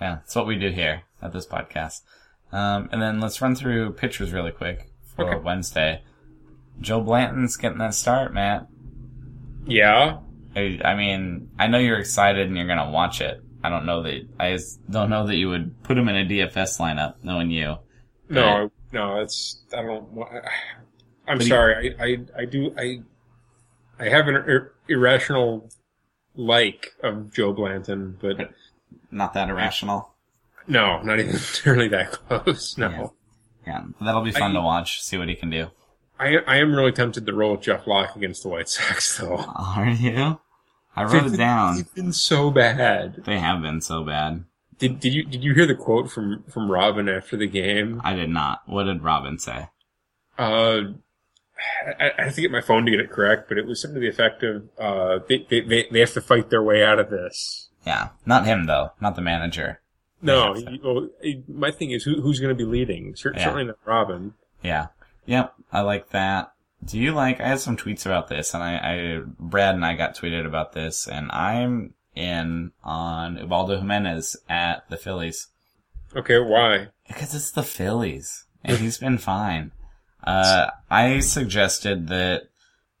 [0.00, 2.00] Yeah, that's what we do here at this podcast.
[2.52, 5.42] Um, and then let's run through pitchers really quick for Okay.
[5.42, 6.02] Wednesday.
[6.80, 8.66] Joe Blanton's getting that start, Matt.
[9.66, 10.18] Yeah,
[10.56, 13.40] I, I mean, I know you're excited and you're gonna watch it.
[13.62, 14.58] I don't know that I
[14.90, 17.76] don't know that you would put him in a DFS lineup, knowing you.
[18.28, 20.06] no, no, it's I don't.
[21.26, 21.96] I'm he- sorry.
[21.98, 22.74] I, I, I do.
[22.78, 23.00] I,
[23.98, 25.70] I have an ir- irrational
[26.36, 28.50] like of Joe Blanton, but
[29.10, 30.12] Not that irrational.
[30.66, 32.76] no, not even nearly that close.
[32.76, 33.06] No, Yeah.
[33.66, 35.02] Yeah, that'll be fun I- to watch.
[35.02, 35.68] See what he can do.
[36.18, 39.36] I, I am really tempted to roll Jeff Locke against the White Sox, though.
[39.36, 40.38] Are you?
[40.96, 41.74] I wrote it down.
[41.76, 43.24] He's been so bad.
[43.24, 44.44] They have been so bad.
[44.78, 48.00] Did did you did you hear the quote from from Robin after the game?
[48.04, 48.62] I did not.
[48.66, 49.68] What did Robin say?
[50.38, 50.80] Uh,
[52.00, 53.94] I, I have to get my phone to get it correct, but it was something
[53.96, 56.98] to the effect of uh, they, they they they have to fight their way out
[56.98, 57.68] of this.
[57.86, 58.90] Yeah, not him though.
[59.00, 59.80] Not the manager.
[60.22, 61.08] No, well,
[61.48, 63.14] my thing is who, who's going to be leading?
[63.14, 63.44] Cer- Yeah.
[63.44, 64.32] Certainly not Robin.
[64.62, 64.86] Yeah.
[65.26, 65.54] Yep.
[65.72, 66.52] I like that.
[66.84, 69.94] Do you like, I had some tweets about this and I, I, Brad and I
[69.94, 75.48] got tweeted about this and I'm in on Ubaldo Jimenez at the Phillies.
[76.14, 76.88] Okay, why?
[77.08, 79.72] Because it's the Phillies and he's been fine.
[80.22, 82.48] Uh, I suggested that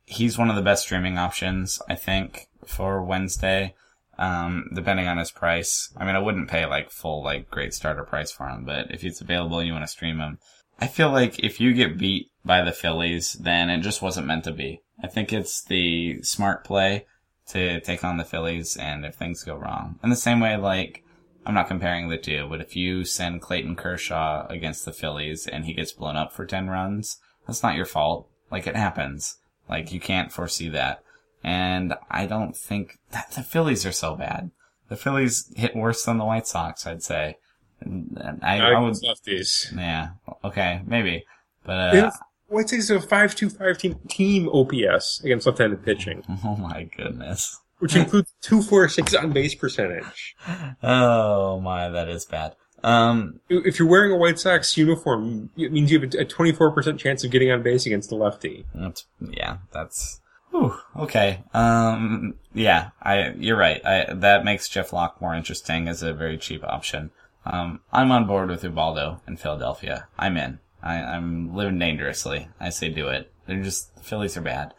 [0.04, 3.74] he's one of the best streaming options, I think, for Wednesday.
[4.16, 5.92] Um, depending on his price.
[5.96, 9.02] I mean, I wouldn't pay like full, like great starter price for him, but if
[9.02, 10.38] he's available, and you want to stream him.
[10.80, 14.44] I feel like if you get beat by the Phillies, then it just wasn't meant
[14.44, 14.82] to be.
[15.02, 17.06] I think it's the smart play
[17.48, 19.98] to take on the Phillies and if things go wrong.
[20.02, 21.02] In the same way, like,
[21.46, 25.64] I'm not comparing the two, but if you send Clayton Kershaw against the Phillies and
[25.64, 28.28] he gets blown up for 10 runs, that's not your fault.
[28.50, 29.38] Like, it happens.
[29.68, 31.02] Like, you can't foresee that.
[31.42, 34.50] And I don't think that the Phillies are so bad.
[34.88, 37.36] The Phillies hit worse than the White Sox, I'd say.
[37.84, 39.74] And and I, I would, lefties.
[39.76, 40.10] yeah,
[40.44, 41.24] okay, maybe.
[41.64, 42.18] But, It uh, was-
[42.48, 47.58] White Sox is a five-two-five team team OPS against left-handed pitching, oh my goodness.
[47.78, 50.36] which includes two four six on base percentage.
[50.82, 52.54] Oh my, that is bad.
[52.82, 57.00] Um, If you're wearing a White Sox uniform, it means you have a twenty-four percent
[57.00, 58.66] chance of getting on base against a lefty.
[58.74, 60.20] That's, yeah, that's
[60.50, 61.42] whew, okay.
[61.54, 63.84] Um, yeah, I you're right.
[63.84, 67.10] I that makes Jeff Locke more interesting as a very cheap option.
[67.46, 70.08] Um, I'm on board with Ubaldo in Philadelphia.
[70.18, 70.58] I'm in.
[70.82, 72.48] I, I'm living dangerously.
[72.60, 73.32] I say do it.
[73.46, 74.74] They're just the Phillies are bad,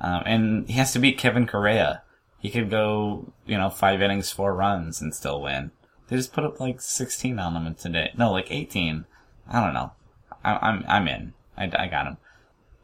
[0.00, 2.02] um, and he has to beat Kevin Correia.
[2.38, 5.72] He could go, you know, five innings, four runs, and still win.
[6.08, 8.12] They just put up like 16 on him today.
[8.16, 9.04] No, like 18.
[9.48, 9.92] I don't know.
[10.44, 11.34] I, I'm I'm in.
[11.56, 12.16] I, I got him.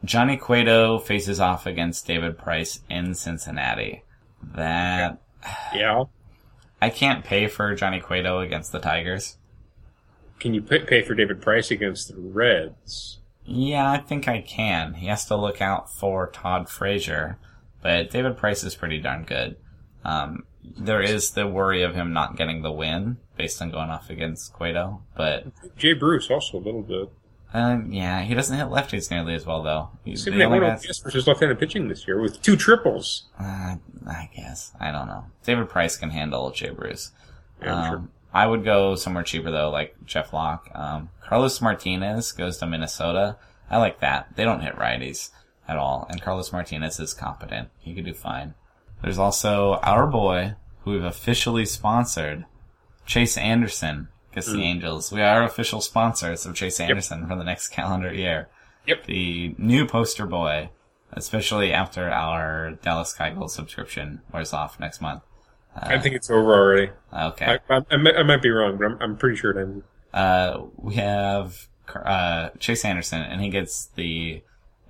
[0.05, 4.03] Johnny Cueto faces off against David Price in Cincinnati.
[4.43, 5.21] That
[5.73, 6.05] Yeah.
[6.83, 9.37] I can't pay for Johnny Cueto against the Tigers.
[10.41, 13.21] Can you pay, pay for David Price against the Reds?
[13.45, 14.95] Yeah, I think I can.
[14.95, 17.39] He has to look out for Todd Frazier,
[17.83, 19.59] but David Price is pretty darn good.
[20.05, 20.43] Um,
[20.77, 24.53] there is the worry of him not getting the win based on going off against
[24.53, 27.13] Cueto, but Jay Bruce also a little bit.
[27.55, 29.91] Uh, yeah, he doesn't hit lefties nearly as well though.
[30.05, 30.79] He's the only one.
[30.79, 33.25] Versus left-handed pitching this year with two triples.
[33.39, 35.27] Uh, I guess I don't know.
[35.45, 37.13] David Price can handle Jay Bruce.
[37.61, 37.99] Yeah, I'm sure.
[37.99, 40.71] Um, I would go somewhere cheaper though, like Jeff Locke.
[40.75, 43.37] Um, Carlos Martinez goes to Minnesota.
[43.71, 44.35] I like that.
[44.37, 45.31] They don't hit righties
[45.69, 47.69] at all, and Carlos Martinez is competent.
[47.79, 48.55] He could do fine.
[49.03, 52.47] There's also our boy, who we've officially sponsored,
[53.05, 55.13] Chase Anderson, gets the Angels.
[55.13, 58.49] We are official sponsors of Chase Anderson for the next calendar year.
[58.87, 59.07] Yep.
[59.07, 60.71] The new poster boy,
[61.13, 65.23] especially after our Dallas Keuchel subscription wears off next month.
[65.75, 66.91] I think it's over already.
[67.13, 67.59] Okay.
[67.71, 69.85] I, I, I might be wrong, but I'm, I'm pretty sure it ended.
[70.13, 74.43] uh, we have uh, Chase Anderson, and he gets the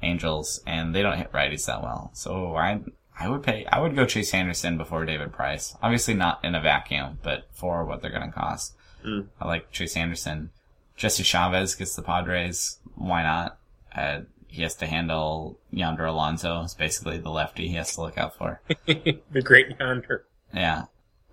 [0.03, 2.11] Angels, and they don't hit righties that well.
[2.15, 2.81] So I
[3.17, 3.65] I would pay.
[3.67, 5.77] I would go Chase Anderson before David Price.
[5.81, 9.29] Obviously not in a vacuum, but for what they're going to cost, Mm.
[9.41, 10.51] I like Chase Anderson.
[10.97, 12.79] Jesse Chavez gets the Padres.
[12.95, 13.59] Why not?
[13.95, 16.63] Uh, he has to handle Yonder Alonso.
[16.63, 18.61] It's basically the lefty he has to look out for.
[18.87, 20.27] the great yonder.
[20.53, 20.85] Yeah.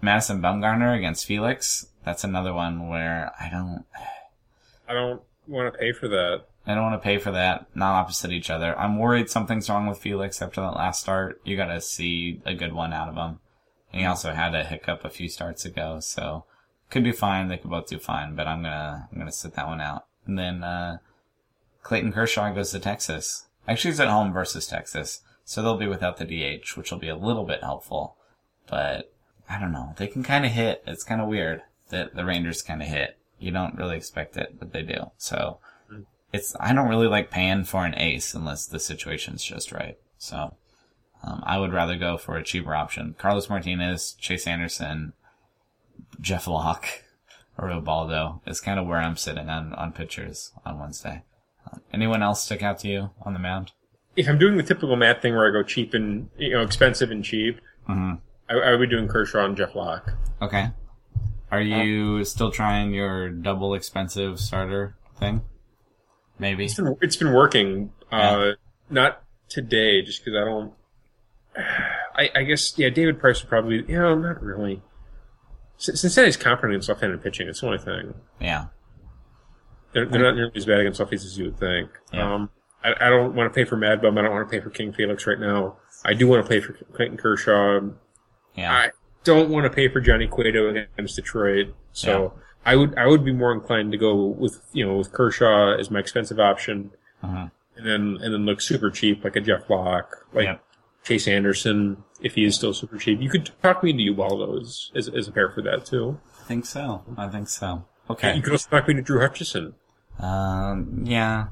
[0.01, 1.87] Madison Bumgarner against Felix.
[2.05, 3.85] That's another one where I don't,
[4.87, 6.45] I don't want to pay for that.
[6.65, 7.65] I don't want to pay for that.
[7.75, 8.77] Not opposite each other.
[8.77, 11.41] I'm worried something's wrong with Felix after that last start.
[11.43, 13.39] You gotta see a good one out of him.
[13.91, 16.45] And he also had a hiccup a few starts ago, so
[16.89, 17.47] could be fine.
[17.47, 20.05] They could both do fine, but I'm gonna, I'm gonna sit that one out.
[20.25, 20.97] And then, uh,
[21.83, 23.47] Clayton Kershaw goes to Texas.
[23.67, 27.09] Actually, he's at home versus Texas, so they'll be without the DH, which will be
[27.09, 28.17] a little bit helpful.
[28.67, 29.11] But
[29.49, 29.93] I don't know.
[29.97, 30.83] They can kind of hit.
[30.85, 33.17] It's kind of weird that the Rangers kind of hit.
[33.39, 35.11] You don't really expect it, but they do.
[35.17, 35.59] So
[36.31, 39.97] it's I don't really like paying for an ace unless the situation's just right.
[40.17, 40.55] So
[41.23, 43.15] um, I would rather go for a cheaper option.
[43.17, 45.13] Carlos Martinez, Chase Anderson,
[46.21, 47.03] Jeff Locke,
[47.57, 51.23] or Ubaldo is kind of where I'm sitting on on pitchers on Wednesday.
[51.71, 53.71] Um, anyone else stick out to you on the mound?
[54.15, 57.11] If I'm doing the typical Matt thing where I go cheap and you know expensive
[57.11, 58.13] and cheap, hmm
[58.49, 60.11] I, I would be doing Kershaw and Jeff Locke.
[60.41, 60.71] Okay.
[61.51, 65.41] Are you still trying your double expensive starter thing?
[66.37, 66.65] Maybe.
[66.65, 67.91] It's been it's been working.
[68.11, 68.51] Uh,
[68.89, 70.73] not today, just because I don't.
[72.15, 74.81] I, I guess yeah, David Price would probably you know not really.
[75.79, 77.47] Cincinnati's competent against left-handed pitching.
[77.47, 78.13] It's the only thing.
[78.39, 78.65] Yeah.
[79.93, 81.89] They're, they're not nearly as bad against lefties as you would think.
[82.13, 82.33] Yeah.
[82.33, 82.49] Um,
[82.83, 84.17] I, I don't want to pay for Mad Bum.
[84.17, 85.77] I don't want to pay for King Felix right now.
[86.05, 87.79] I do want to pay for Clayton Kershaw.
[88.55, 88.71] Yeah.
[88.71, 88.91] I
[89.23, 91.73] don't want to pay for Johnny Cueto against Detroit.
[91.91, 92.33] So
[92.65, 95.89] I would I would be more inclined to go with you know with Kershaw as
[95.91, 96.91] my expensive option,
[97.23, 97.51] Mhm.
[97.77, 100.63] and then and then look super cheap like a Jeff Locke, like Yep.
[101.09, 103.19] Chase Anderson if he is still super cheap.
[103.19, 106.19] You could talk me into Ubaldo as, as, as a pair for that too.
[106.39, 107.03] I think so.
[107.17, 107.85] I think so.
[108.11, 108.35] Okay.
[108.35, 109.73] You could also talk me into Drew Hutchison.
[110.19, 111.47] Um, yeah.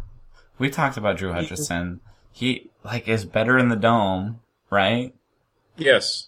[0.60, 2.02] We talked about Drew Hutchison.
[2.32, 5.15] He, like, is better in the dome, right?
[5.76, 6.28] Yes.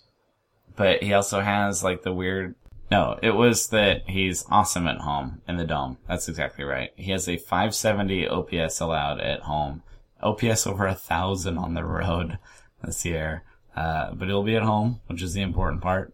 [0.76, 2.56] But he also has, like, the weird,
[2.90, 5.98] no, it was that he's awesome at home in the dome.
[6.08, 6.92] That's exactly right.
[6.96, 9.84] He has a 570 OPS allowed at home.
[10.22, 12.40] OPS over a thousand on the road
[12.84, 13.44] this year.
[13.76, 16.14] Uh, but he'll be at home, which is the important part.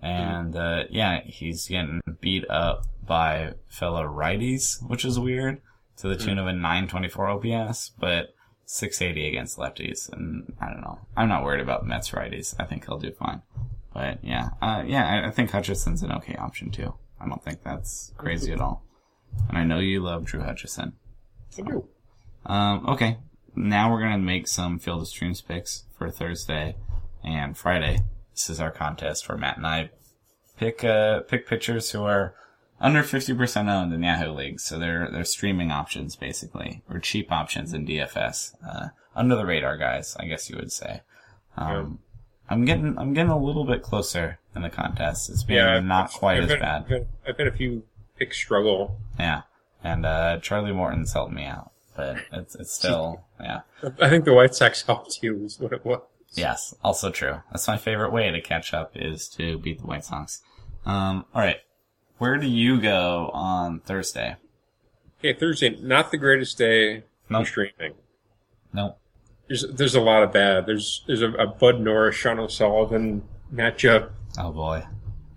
[0.00, 5.60] And, uh, yeah, he's getting beat up by fellow righties, which is weird,
[5.98, 8.34] to the tune of a 924 OPS, but
[8.66, 10.12] 680 against lefties.
[10.12, 10.98] And I don't know.
[11.16, 12.54] I'm not worried about Mets righties.
[12.58, 13.42] I think he'll do fine.
[13.94, 16.94] But yeah, uh, yeah, I, I think Hutchison's an okay option too.
[17.18, 18.84] I don't think that's crazy at all.
[19.48, 20.92] And I know you love Drew Hutchison.
[21.58, 21.88] I do.
[22.44, 23.18] Um, okay.
[23.56, 26.76] Now we're gonna make some field of streams picks for Thursday
[27.24, 28.00] and Friday.
[28.32, 29.90] This is our contest where Matt and I
[30.58, 32.34] pick uh pick pitchers who are
[32.80, 34.64] under fifty percent owned in Yahoo leagues.
[34.64, 38.54] So they're they're streaming options basically, or cheap options in DFS.
[38.66, 41.00] Uh, under the radar guys, I guess you would say.
[41.56, 42.00] Um,
[42.50, 45.30] I'm getting I'm getting a little bit closer in the contest.
[45.30, 46.82] It's being Yeah, not quite I've as been, bad.
[46.82, 47.84] I've been, I've been a few
[48.18, 49.00] picks struggle.
[49.18, 49.42] Yeah.
[49.82, 51.72] And uh Charlie Morton's helped me out.
[51.96, 53.60] But it's it's still yeah.
[54.00, 56.00] I think the White Sox helped you is what it was.
[56.32, 57.40] Yes, also true.
[57.50, 60.42] That's my favorite way to catch up is to beat the White Sox.
[60.84, 61.58] Um all right.
[62.18, 64.36] Where do you go on Thursday?
[65.18, 67.44] Okay, Thursday, not the greatest day Nope.
[67.44, 67.94] for streaming.
[68.72, 68.98] Nope.
[69.48, 70.66] There's there's a lot of bad.
[70.66, 73.22] There's there's a, a Bud Norris, Sean O'Sullivan
[73.54, 74.84] matchup Oh boy.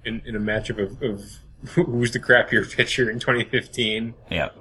[0.03, 1.23] in, in a matchup of, of
[1.75, 4.13] who's the crappier pitcher in 2015.
[4.31, 4.55] Yep.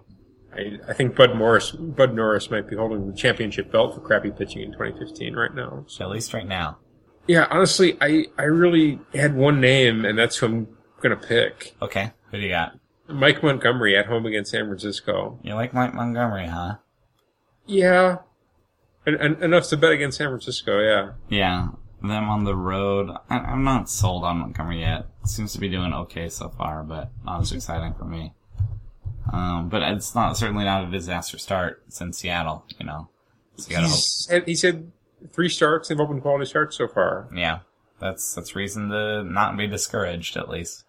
[0.55, 4.31] I, I think Bud Morris Bud Norris might be holding the championship belt for crappy
[4.31, 5.85] pitching in 2015 right now.
[5.89, 6.79] So At least right now.
[7.27, 10.69] yeah, honestly, I I really had one name, and that's who I'm
[11.03, 11.75] gonna pick.
[11.83, 12.13] Okay.
[12.31, 12.79] Who do you got?
[13.09, 15.39] Mike Montgomery at home against San Francisco.
[15.43, 16.77] You like Mike Montgomery, huh?
[17.67, 18.17] Yeah,
[19.07, 20.81] en- en- enough to bet against San Francisco.
[20.81, 21.11] Yeah.
[21.29, 21.69] Yeah.
[22.01, 23.11] Them on the road.
[23.29, 25.07] I, I'm not sold on Montgomery yet.
[25.25, 28.33] Seems to be doing okay so far, but not as exciting for me.
[29.33, 31.83] Um, but it's not certainly not a disaster start.
[31.87, 33.09] It's in Seattle, you know.
[33.57, 34.01] So you gotta hope.
[34.31, 34.91] Had, he's had
[35.33, 35.89] three starts.
[35.89, 37.29] They've opened quality starts so far.
[37.35, 37.61] Yeah,
[38.01, 40.85] that's that's reason to not be discouraged at least.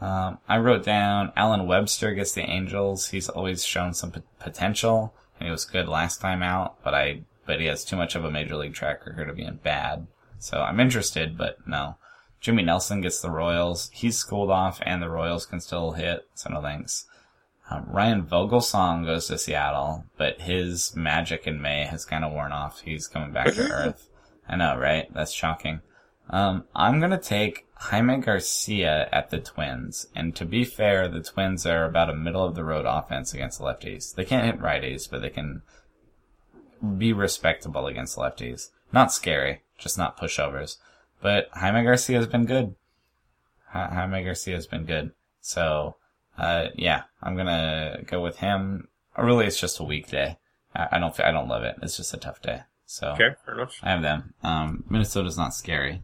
[0.00, 3.08] Um, I wrote down Allen Webster gets the Angels.
[3.08, 6.82] He's always shown some p- potential, and he was good last time out.
[6.82, 9.60] But I but he has too much of a major league track record of being
[9.62, 10.06] bad.
[10.38, 11.96] So I'm interested, but no.
[12.40, 13.90] Jimmy Nelson gets the Royals.
[13.92, 16.28] He's schooled off, and the Royals can still hit.
[16.34, 17.06] So no thanks.
[17.68, 22.52] Um, Ryan Vogelsong goes to Seattle, but his magic in May has kind of worn
[22.52, 22.80] off.
[22.82, 24.08] He's coming back to earth.
[24.48, 25.12] I know, right?
[25.12, 25.80] That's shocking.
[26.30, 31.66] Um, I'm gonna take Jaime Garcia at the Twins, and to be fair, the Twins
[31.66, 34.14] are about a middle of the road offense against lefties.
[34.14, 35.62] They can't hit righties, but they can
[36.98, 38.70] be respectable against lefties.
[38.92, 40.76] Not scary, just not pushovers.
[41.20, 42.74] But Jaime Garcia has been good.
[43.74, 45.12] Ja- Jaime Garcia has been good.
[45.40, 45.96] So,
[46.38, 48.88] uh, yeah, I'm gonna go with him.
[49.18, 50.36] Really, it's just a weekday.
[50.74, 51.76] I, I don't, I don't love it.
[51.82, 52.60] It's just a tough day.
[52.84, 53.78] So, Okay, fair enough.
[53.82, 54.34] I have them.
[54.42, 56.02] Um, Minnesota's not scary.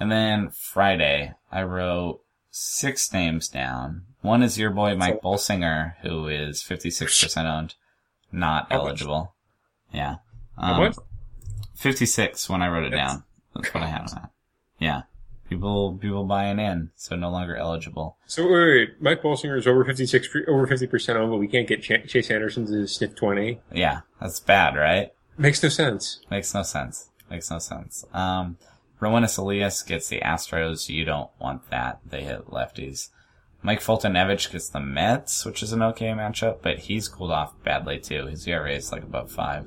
[0.00, 2.20] And then Friday, I wrote
[2.50, 4.02] six names down.
[4.22, 7.74] One is your boy Mike Bolsinger, who is 56% owned,
[8.32, 8.86] not How much?
[8.88, 9.34] eligible.
[9.92, 10.16] Yeah.
[10.58, 10.94] How Um,
[11.76, 13.24] 56 when I wrote it down.
[13.54, 14.30] That's what I had on that.
[14.78, 15.02] Yeah.
[15.50, 18.16] People, people buying in, so no longer eligible.
[18.26, 19.02] So wait, wait, wait.
[19.02, 22.08] Mike Bolsinger is over fifty six, over fifty percent on, but we can't get Ch-
[22.08, 23.60] Chase Anderson to sniff twenty.
[23.72, 25.10] Yeah, that's bad, right?
[25.36, 26.20] Makes no sense.
[26.30, 27.10] Makes no sense.
[27.28, 28.04] Makes no sense.
[28.14, 28.58] Um,
[29.00, 30.88] Roenis Elias gets the Astros.
[30.88, 31.98] You don't want that.
[32.08, 33.08] They hit lefties.
[33.62, 37.98] Mike Foltynewicz gets the Mets, which is an okay matchup, but he's cooled off badly
[37.98, 38.26] too.
[38.26, 39.66] His ERA is like above five.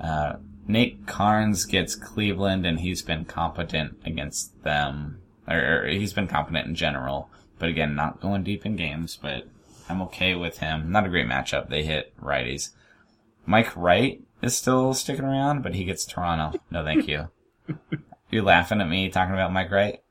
[0.00, 0.34] Uh,
[0.68, 5.20] Nate Karns gets Cleveland, and he's been competent against them.
[5.48, 9.18] Or, or he's been competent in general, but again, not going deep in games.
[9.20, 9.48] But
[9.88, 10.92] I'm okay with him.
[10.92, 11.70] Not a great matchup.
[11.70, 12.70] They hit righties.
[13.46, 16.60] Mike Wright is still sticking around, but he gets Toronto.
[16.70, 17.28] No, thank you.
[18.30, 20.02] you laughing at me talking about Mike Wright?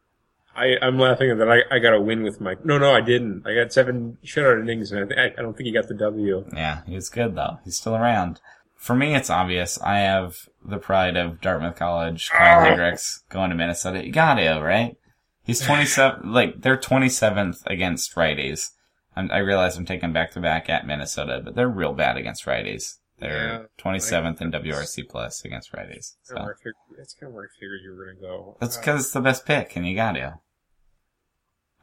[0.56, 2.65] I, I'm laughing at that I, I got a win with Mike.
[2.65, 3.46] No, no, I didn't.
[3.46, 6.46] I got seven shutout innings, and I, I don't think he got the W.
[6.52, 7.60] Yeah, he was good though.
[7.63, 8.41] He's still around.
[8.77, 9.79] For me, it's obvious.
[9.81, 12.63] I have the pride of Dartmouth College, Kyle Oh.
[12.63, 14.05] Hendricks going to Minnesota.
[14.05, 14.95] You got to, right?
[15.43, 18.71] He's 27, like, they're 27th against righties.
[19.15, 22.45] I'm, I realize I'm taking back to back at Minnesota, but they're real bad against
[22.45, 22.97] righties.
[23.19, 26.13] They're Yeah, 27th in WRC plus against righties.
[26.27, 26.43] That's kind of So.
[26.43, 28.57] where I fig- That's kind of where I figured you were going to go.
[28.59, 30.39] That's Uh, because it's the best pick, and you got to.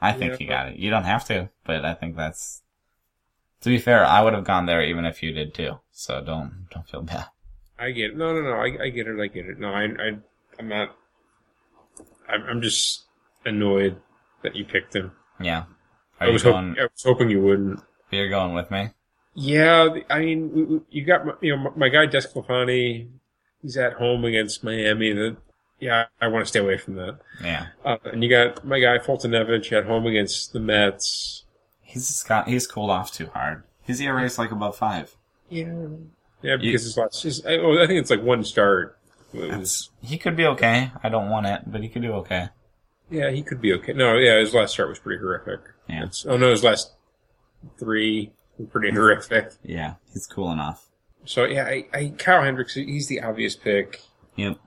[0.00, 0.76] I think Yeah, you got it.
[0.76, 2.62] You don't have to, but I think that's.
[3.64, 5.78] To be fair, I would have gone there even if you did too.
[5.90, 7.28] So don't don't feel bad.
[7.78, 8.16] I get it.
[8.16, 8.52] No, no, no.
[8.52, 9.18] I, I get it.
[9.18, 9.58] I get it.
[9.58, 10.18] No, I, I,
[10.58, 10.94] I'm not.
[12.28, 13.04] I'm, I'm just
[13.46, 13.96] annoyed
[14.42, 15.12] that you picked him.
[15.40, 15.64] Yeah.
[16.20, 16.68] Are I was going?
[16.68, 16.78] hoping.
[16.78, 17.80] I was hoping you wouldn't.
[18.10, 18.90] You're going with me.
[19.32, 23.08] Yeah, I mean, you got my, you know my, guy Desclafani.
[23.62, 25.14] He's at home against Miami.
[25.14, 25.38] That
[25.80, 27.18] yeah, I want to stay away from that.
[27.42, 27.68] Yeah.
[27.82, 31.43] Uh, and you got my guy Foltynewicz at home against the Mets.
[31.94, 33.62] He's got he's cooled off too hard.
[33.82, 35.14] His ERA is like above five.
[35.48, 35.72] Yeah,
[36.42, 38.98] yeah, because his last, his, I, I think it's like one start.
[39.32, 40.90] Was, he could be okay.
[41.04, 42.48] I don't want it, but he could do okay.
[43.10, 43.92] yeah, he could be okay.
[43.92, 45.60] No, yeah, his last start was pretty horrific.
[45.88, 45.98] Yeah.
[45.98, 46.92] It's- oh no, his last
[47.78, 49.52] three were pretty horrific.
[49.62, 50.88] Yeah, he's cool enough.
[51.26, 54.00] So yeah, I, I Kyle Hendricks, he's the obvious pick.
[54.36, 54.58] Yep.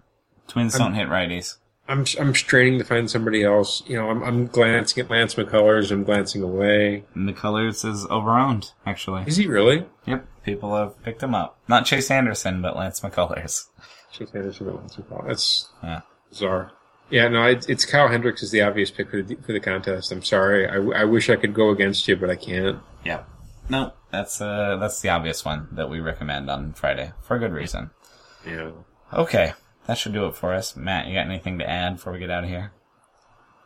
[0.48, 1.58] Twins I'm- don't hit righties.
[1.88, 3.82] I'm I'm straining to find somebody else.
[3.88, 5.92] You know, I'm I'm glancing at Lance McCullers.
[5.92, 7.04] I'm glancing away.
[7.14, 9.24] And McCullers is overowned, actually.
[9.26, 9.86] Is he really?
[10.06, 10.26] Yep.
[10.44, 11.58] People have picked him up.
[11.68, 13.66] Not Chase Anderson, but Lance McCullers.
[14.12, 15.28] Chase Anderson, Lance McCullers.
[15.28, 16.02] That's Yeah.
[16.30, 16.72] bizarre.
[17.10, 20.12] Yeah, no, it, it's Kyle Hendricks is the obvious pick for the for the contest.
[20.12, 20.68] I'm sorry.
[20.68, 22.80] I, I wish I could go against you, but I can't.
[23.06, 23.24] Yeah.
[23.70, 27.54] No, that's uh that's the obvious one that we recommend on Friday for a good
[27.54, 27.92] reason.
[28.46, 28.72] Yeah.
[29.14, 29.54] Okay,
[29.88, 30.76] that should do it for us.
[30.76, 32.72] Matt, you got anything to add before we get out of here?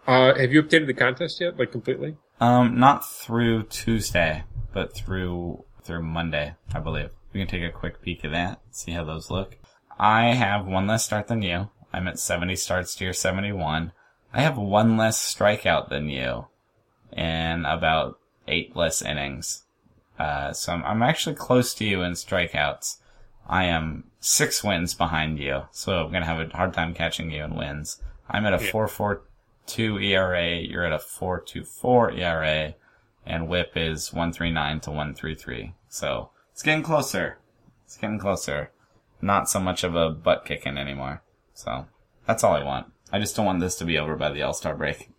[0.08, 1.58] Uh, have you updated the contest yet?
[1.60, 2.18] Like completely?
[2.40, 7.10] Um, not through Tuesday, but through through Monday, I believe.
[7.34, 9.58] We can take a quick peek at that, see how those look.
[10.00, 11.70] I have one less start than you.
[11.94, 13.92] I'm at 70 starts to your 71.
[14.34, 16.48] I have one less strikeout than you,
[17.12, 19.64] and about eight less innings.
[20.18, 22.98] Uh, so I'm, I'm actually close to you in strikeouts.
[23.52, 27.44] I am six wins behind you, so I'm gonna have a hard time catching you
[27.44, 28.02] in wins.
[28.30, 28.72] I'm at a Yeah.
[28.72, 30.42] 4.42 ERA.
[30.42, 32.76] E You're at a 4.24 ERA,
[33.26, 35.74] and WHIP is 139 to 133.
[35.90, 37.38] So it's getting closer.
[37.86, 38.72] It's getting closer.
[39.22, 41.22] Not so much of a butt kicking anymore.
[41.54, 41.88] So
[42.26, 42.92] that's all I want.
[43.12, 45.10] I just don't want this to be over by the All Star break.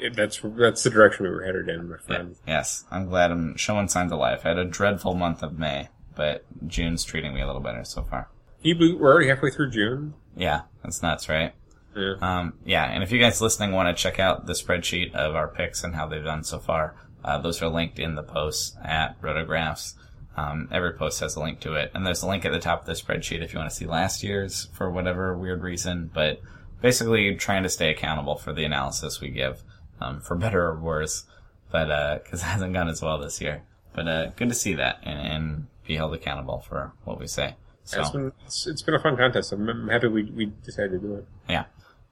[0.00, 2.36] It, that's that's the direction we were headed in, my friend.
[2.46, 4.42] Yes, I'm glad I'm showing signs of life.
[4.44, 8.02] I had a dreadful month of May, but June's treating me a little better so
[8.02, 8.28] far.
[8.64, 10.14] We're already halfway through June.
[10.34, 11.54] Yeah, that's nuts, right?
[11.94, 12.14] Yeah.
[12.20, 15.48] Um, yeah, and if you guys listening want to check out the spreadsheet of our
[15.48, 19.20] picks and how they've done so far, uh, those are linked in the posts at
[19.22, 19.94] Rotographs.
[20.36, 22.80] Um, every post has a link to it, and there's a link at the top
[22.80, 26.10] of the spreadsheet if you want to see last year's for whatever weird reason.
[26.12, 26.42] But
[26.82, 29.62] basically, trying to stay accountable for the analysis we give,
[30.00, 31.24] um, for better or worse.
[31.70, 33.62] But because it hasn't gone as well this year,
[33.94, 37.56] but uh, good to see that and, and be held accountable for what we say.
[37.84, 39.52] So It's been it's, it's been a fun contest.
[39.52, 41.26] I'm, happy we we decided to do it.
[41.48, 41.64] yeah,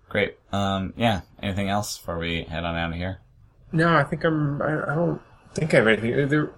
[0.09, 0.37] great.
[0.53, 1.22] Um, yeah.
[1.43, 3.18] Anything else before we head on out of here?
[3.72, 4.62] No, I think I'm.
[4.62, 5.20] I, I don't
[5.55, 6.29] think I have anything.
[6.29, 6.51] There,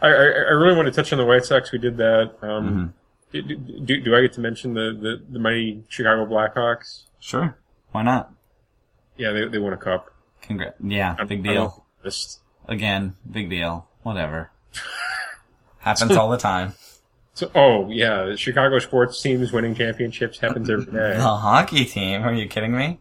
[0.00, 1.72] I, I I really want to touch on the White Sox.
[1.72, 2.32] We did that.
[2.42, 2.94] Um,
[3.32, 7.06] do, do, do I get to mention the, the, the mighty Chicago Blackhawks?
[7.18, 7.56] Sure.
[7.90, 8.32] Why not?
[9.16, 10.12] Yeah, they they won a cup.
[10.42, 10.76] Congrats.
[10.80, 11.84] Yeah, I'm- big deal.
[12.68, 13.88] Again, big deal.
[14.04, 14.50] Whatever.
[15.84, 16.74] Happens all the time.
[17.34, 20.92] so, oh yeah, the Chicago sports teams winning championships happens every day.
[21.16, 22.22] The hockey team?
[22.22, 23.00] Are you kidding me?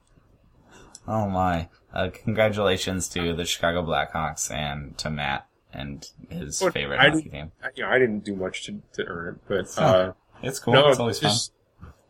[1.08, 1.70] Oh my.
[1.94, 7.30] Uh, congratulations to the Chicago Blackhawks and to Matt and his But favorite I hockey
[7.30, 7.52] team.
[7.64, 10.74] I, you know, I didn't do much to, to earn it, but uh, It's cool.
[10.74, 11.30] no, it's always fun.
[11.32, 11.52] just-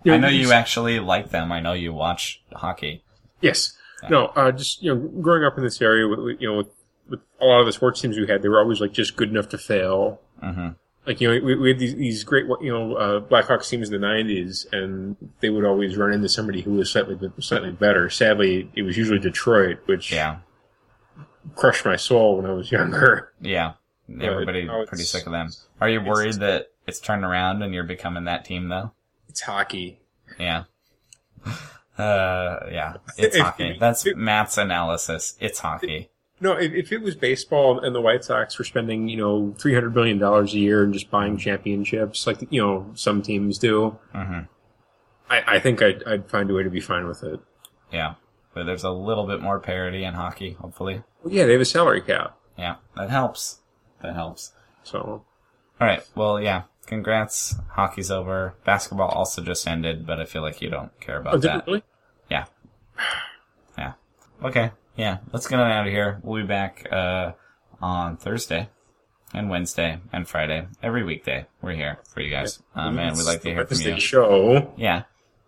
[0.05, 1.51] I know you just- actually like them.
[1.51, 3.03] I know you watch hockey.
[3.41, 3.77] Yes.
[4.09, 6.67] No, uh, just you know, growing up in this area, with, with, you know, with,
[7.09, 9.29] with a lot of the sports teams we had, they were always like just good
[9.29, 10.19] enough to fail.
[10.41, 10.69] Hmm
[11.05, 13.99] Like you know, we, we had these, these great you know uh, Blackhawks teams in
[14.01, 18.09] the '90s, and they would always run into somebody who was slightly slightly better.
[18.09, 20.37] Sadly, it was usually Detroit, which Yeah.
[21.55, 23.33] crushed my soul when I was younger.
[23.41, 23.73] Yeah.
[24.21, 25.49] Everybody it's- pretty sick of them.
[25.81, 28.91] Are you worried that it's turned around and you're becoming that team though?
[29.29, 29.99] It's hockey.
[30.39, 30.63] Yeah.
[31.95, 32.95] Uh, yeah.
[33.19, 33.77] It's hockey.
[33.79, 35.35] That's Matt's analysis.
[35.39, 36.09] It's hockey.
[36.43, 39.73] No, if, if it was baseball and the White Sox were spending you know three
[39.73, 43.97] hundred billion dollars a year and just buying championships, like you know some teams do,
[44.13, 44.39] hmm
[45.29, 47.39] I, I think I'd, I'd find a way to be fine with it.
[47.91, 48.15] Yeah.
[48.53, 51.01] But there's a little bit more parity in hockey, hopefully.
[51.23, 52.75] Well, yeah, they have a salary cap, Yeah.
[52.95, 53.61] That helps.
[54.01, 54.51] That helps.
[54.83, 54.99] so
[55.79, 56.05] All right.
[56.13, 56.63] Well, yeah.
[56.85, 57.55] Congrats.
[57.71, 58.53] Hockey's over.
[58.65, 61.65] Basketball also just ended, but I feel like you don't care about Oh, that.
[61.65, 61.83] really?
[62.29, 62.45] Yeah.
[63.77, 63.93] Yeah.
[64.43, 64.71] Okay.
[64.95, 65.17] Yeah.
[65.31, 66.19] Let's get on out of here.
[66.23, 67.31] We'll be back uh,
[67.81, 68.69] on Thursday
[69.33, 70.67] and Wednesday and Friday.
[70.81, 72.61] Every weekday, we're here for you guys.
[72.75, 73.99] Um, and we'd like to hear from you.
[73.99, 74.73] show.
[74.77, 75.03] Yeah.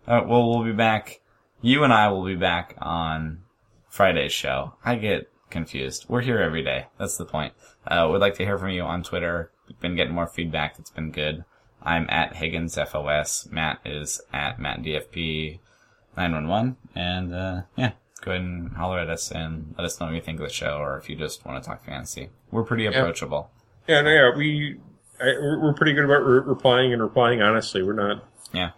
[0.06, 1.20] Uh, well, we'll be back.
[1.62, 3.42] You and I will be back on
[3.88, 4.74] Friday's show.
[4.84, 6.06] I get confused.
[6.08, 6.86] We're here every day.
[6.98, 7.54] That's the point.
[7.86, 9.50] Uh, we'd like to hear from you on Twitter.
[9.68, 10.78] We've been getting more feedback.
[10.78, 11.44] It's been good.
[11.82, 13.48] I'm at Higgins FOS.
[13.50, 16.76] Matt is at MattDFP911.
[16.94, 17.92] And, uh, yeah,
[18.22, 20.52] go ahead and holler at us and let us know what you think of the
[20.52, 22.30] show or if you just want to talk fantasy.
[22.50, 23.50] We're pretty approachable.
[23.86, 24.78] Yeah, no, yeah, we
[25.20, 27.82] I, we're we're pretty good about re- replying and replying honestly.
[27.82, 28.70] We're not Yeah.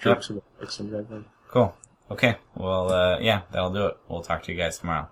[0.00, 1.04] jerks about like some guys.
[1.10, 1.24] are.
[1.48, 1.74] Cool.
[2.10, 2.36] Okay.
[2.56, 3.96] Well, uh, yeah, that'll do it.
[4.08, 5.08] We'll talk to you guys tomorrow.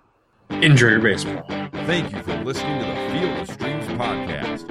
[0.49, 1.43] Enjoy your baseball.
[1.47, 4.70] Thank you for listening to the Field of Streams podcast.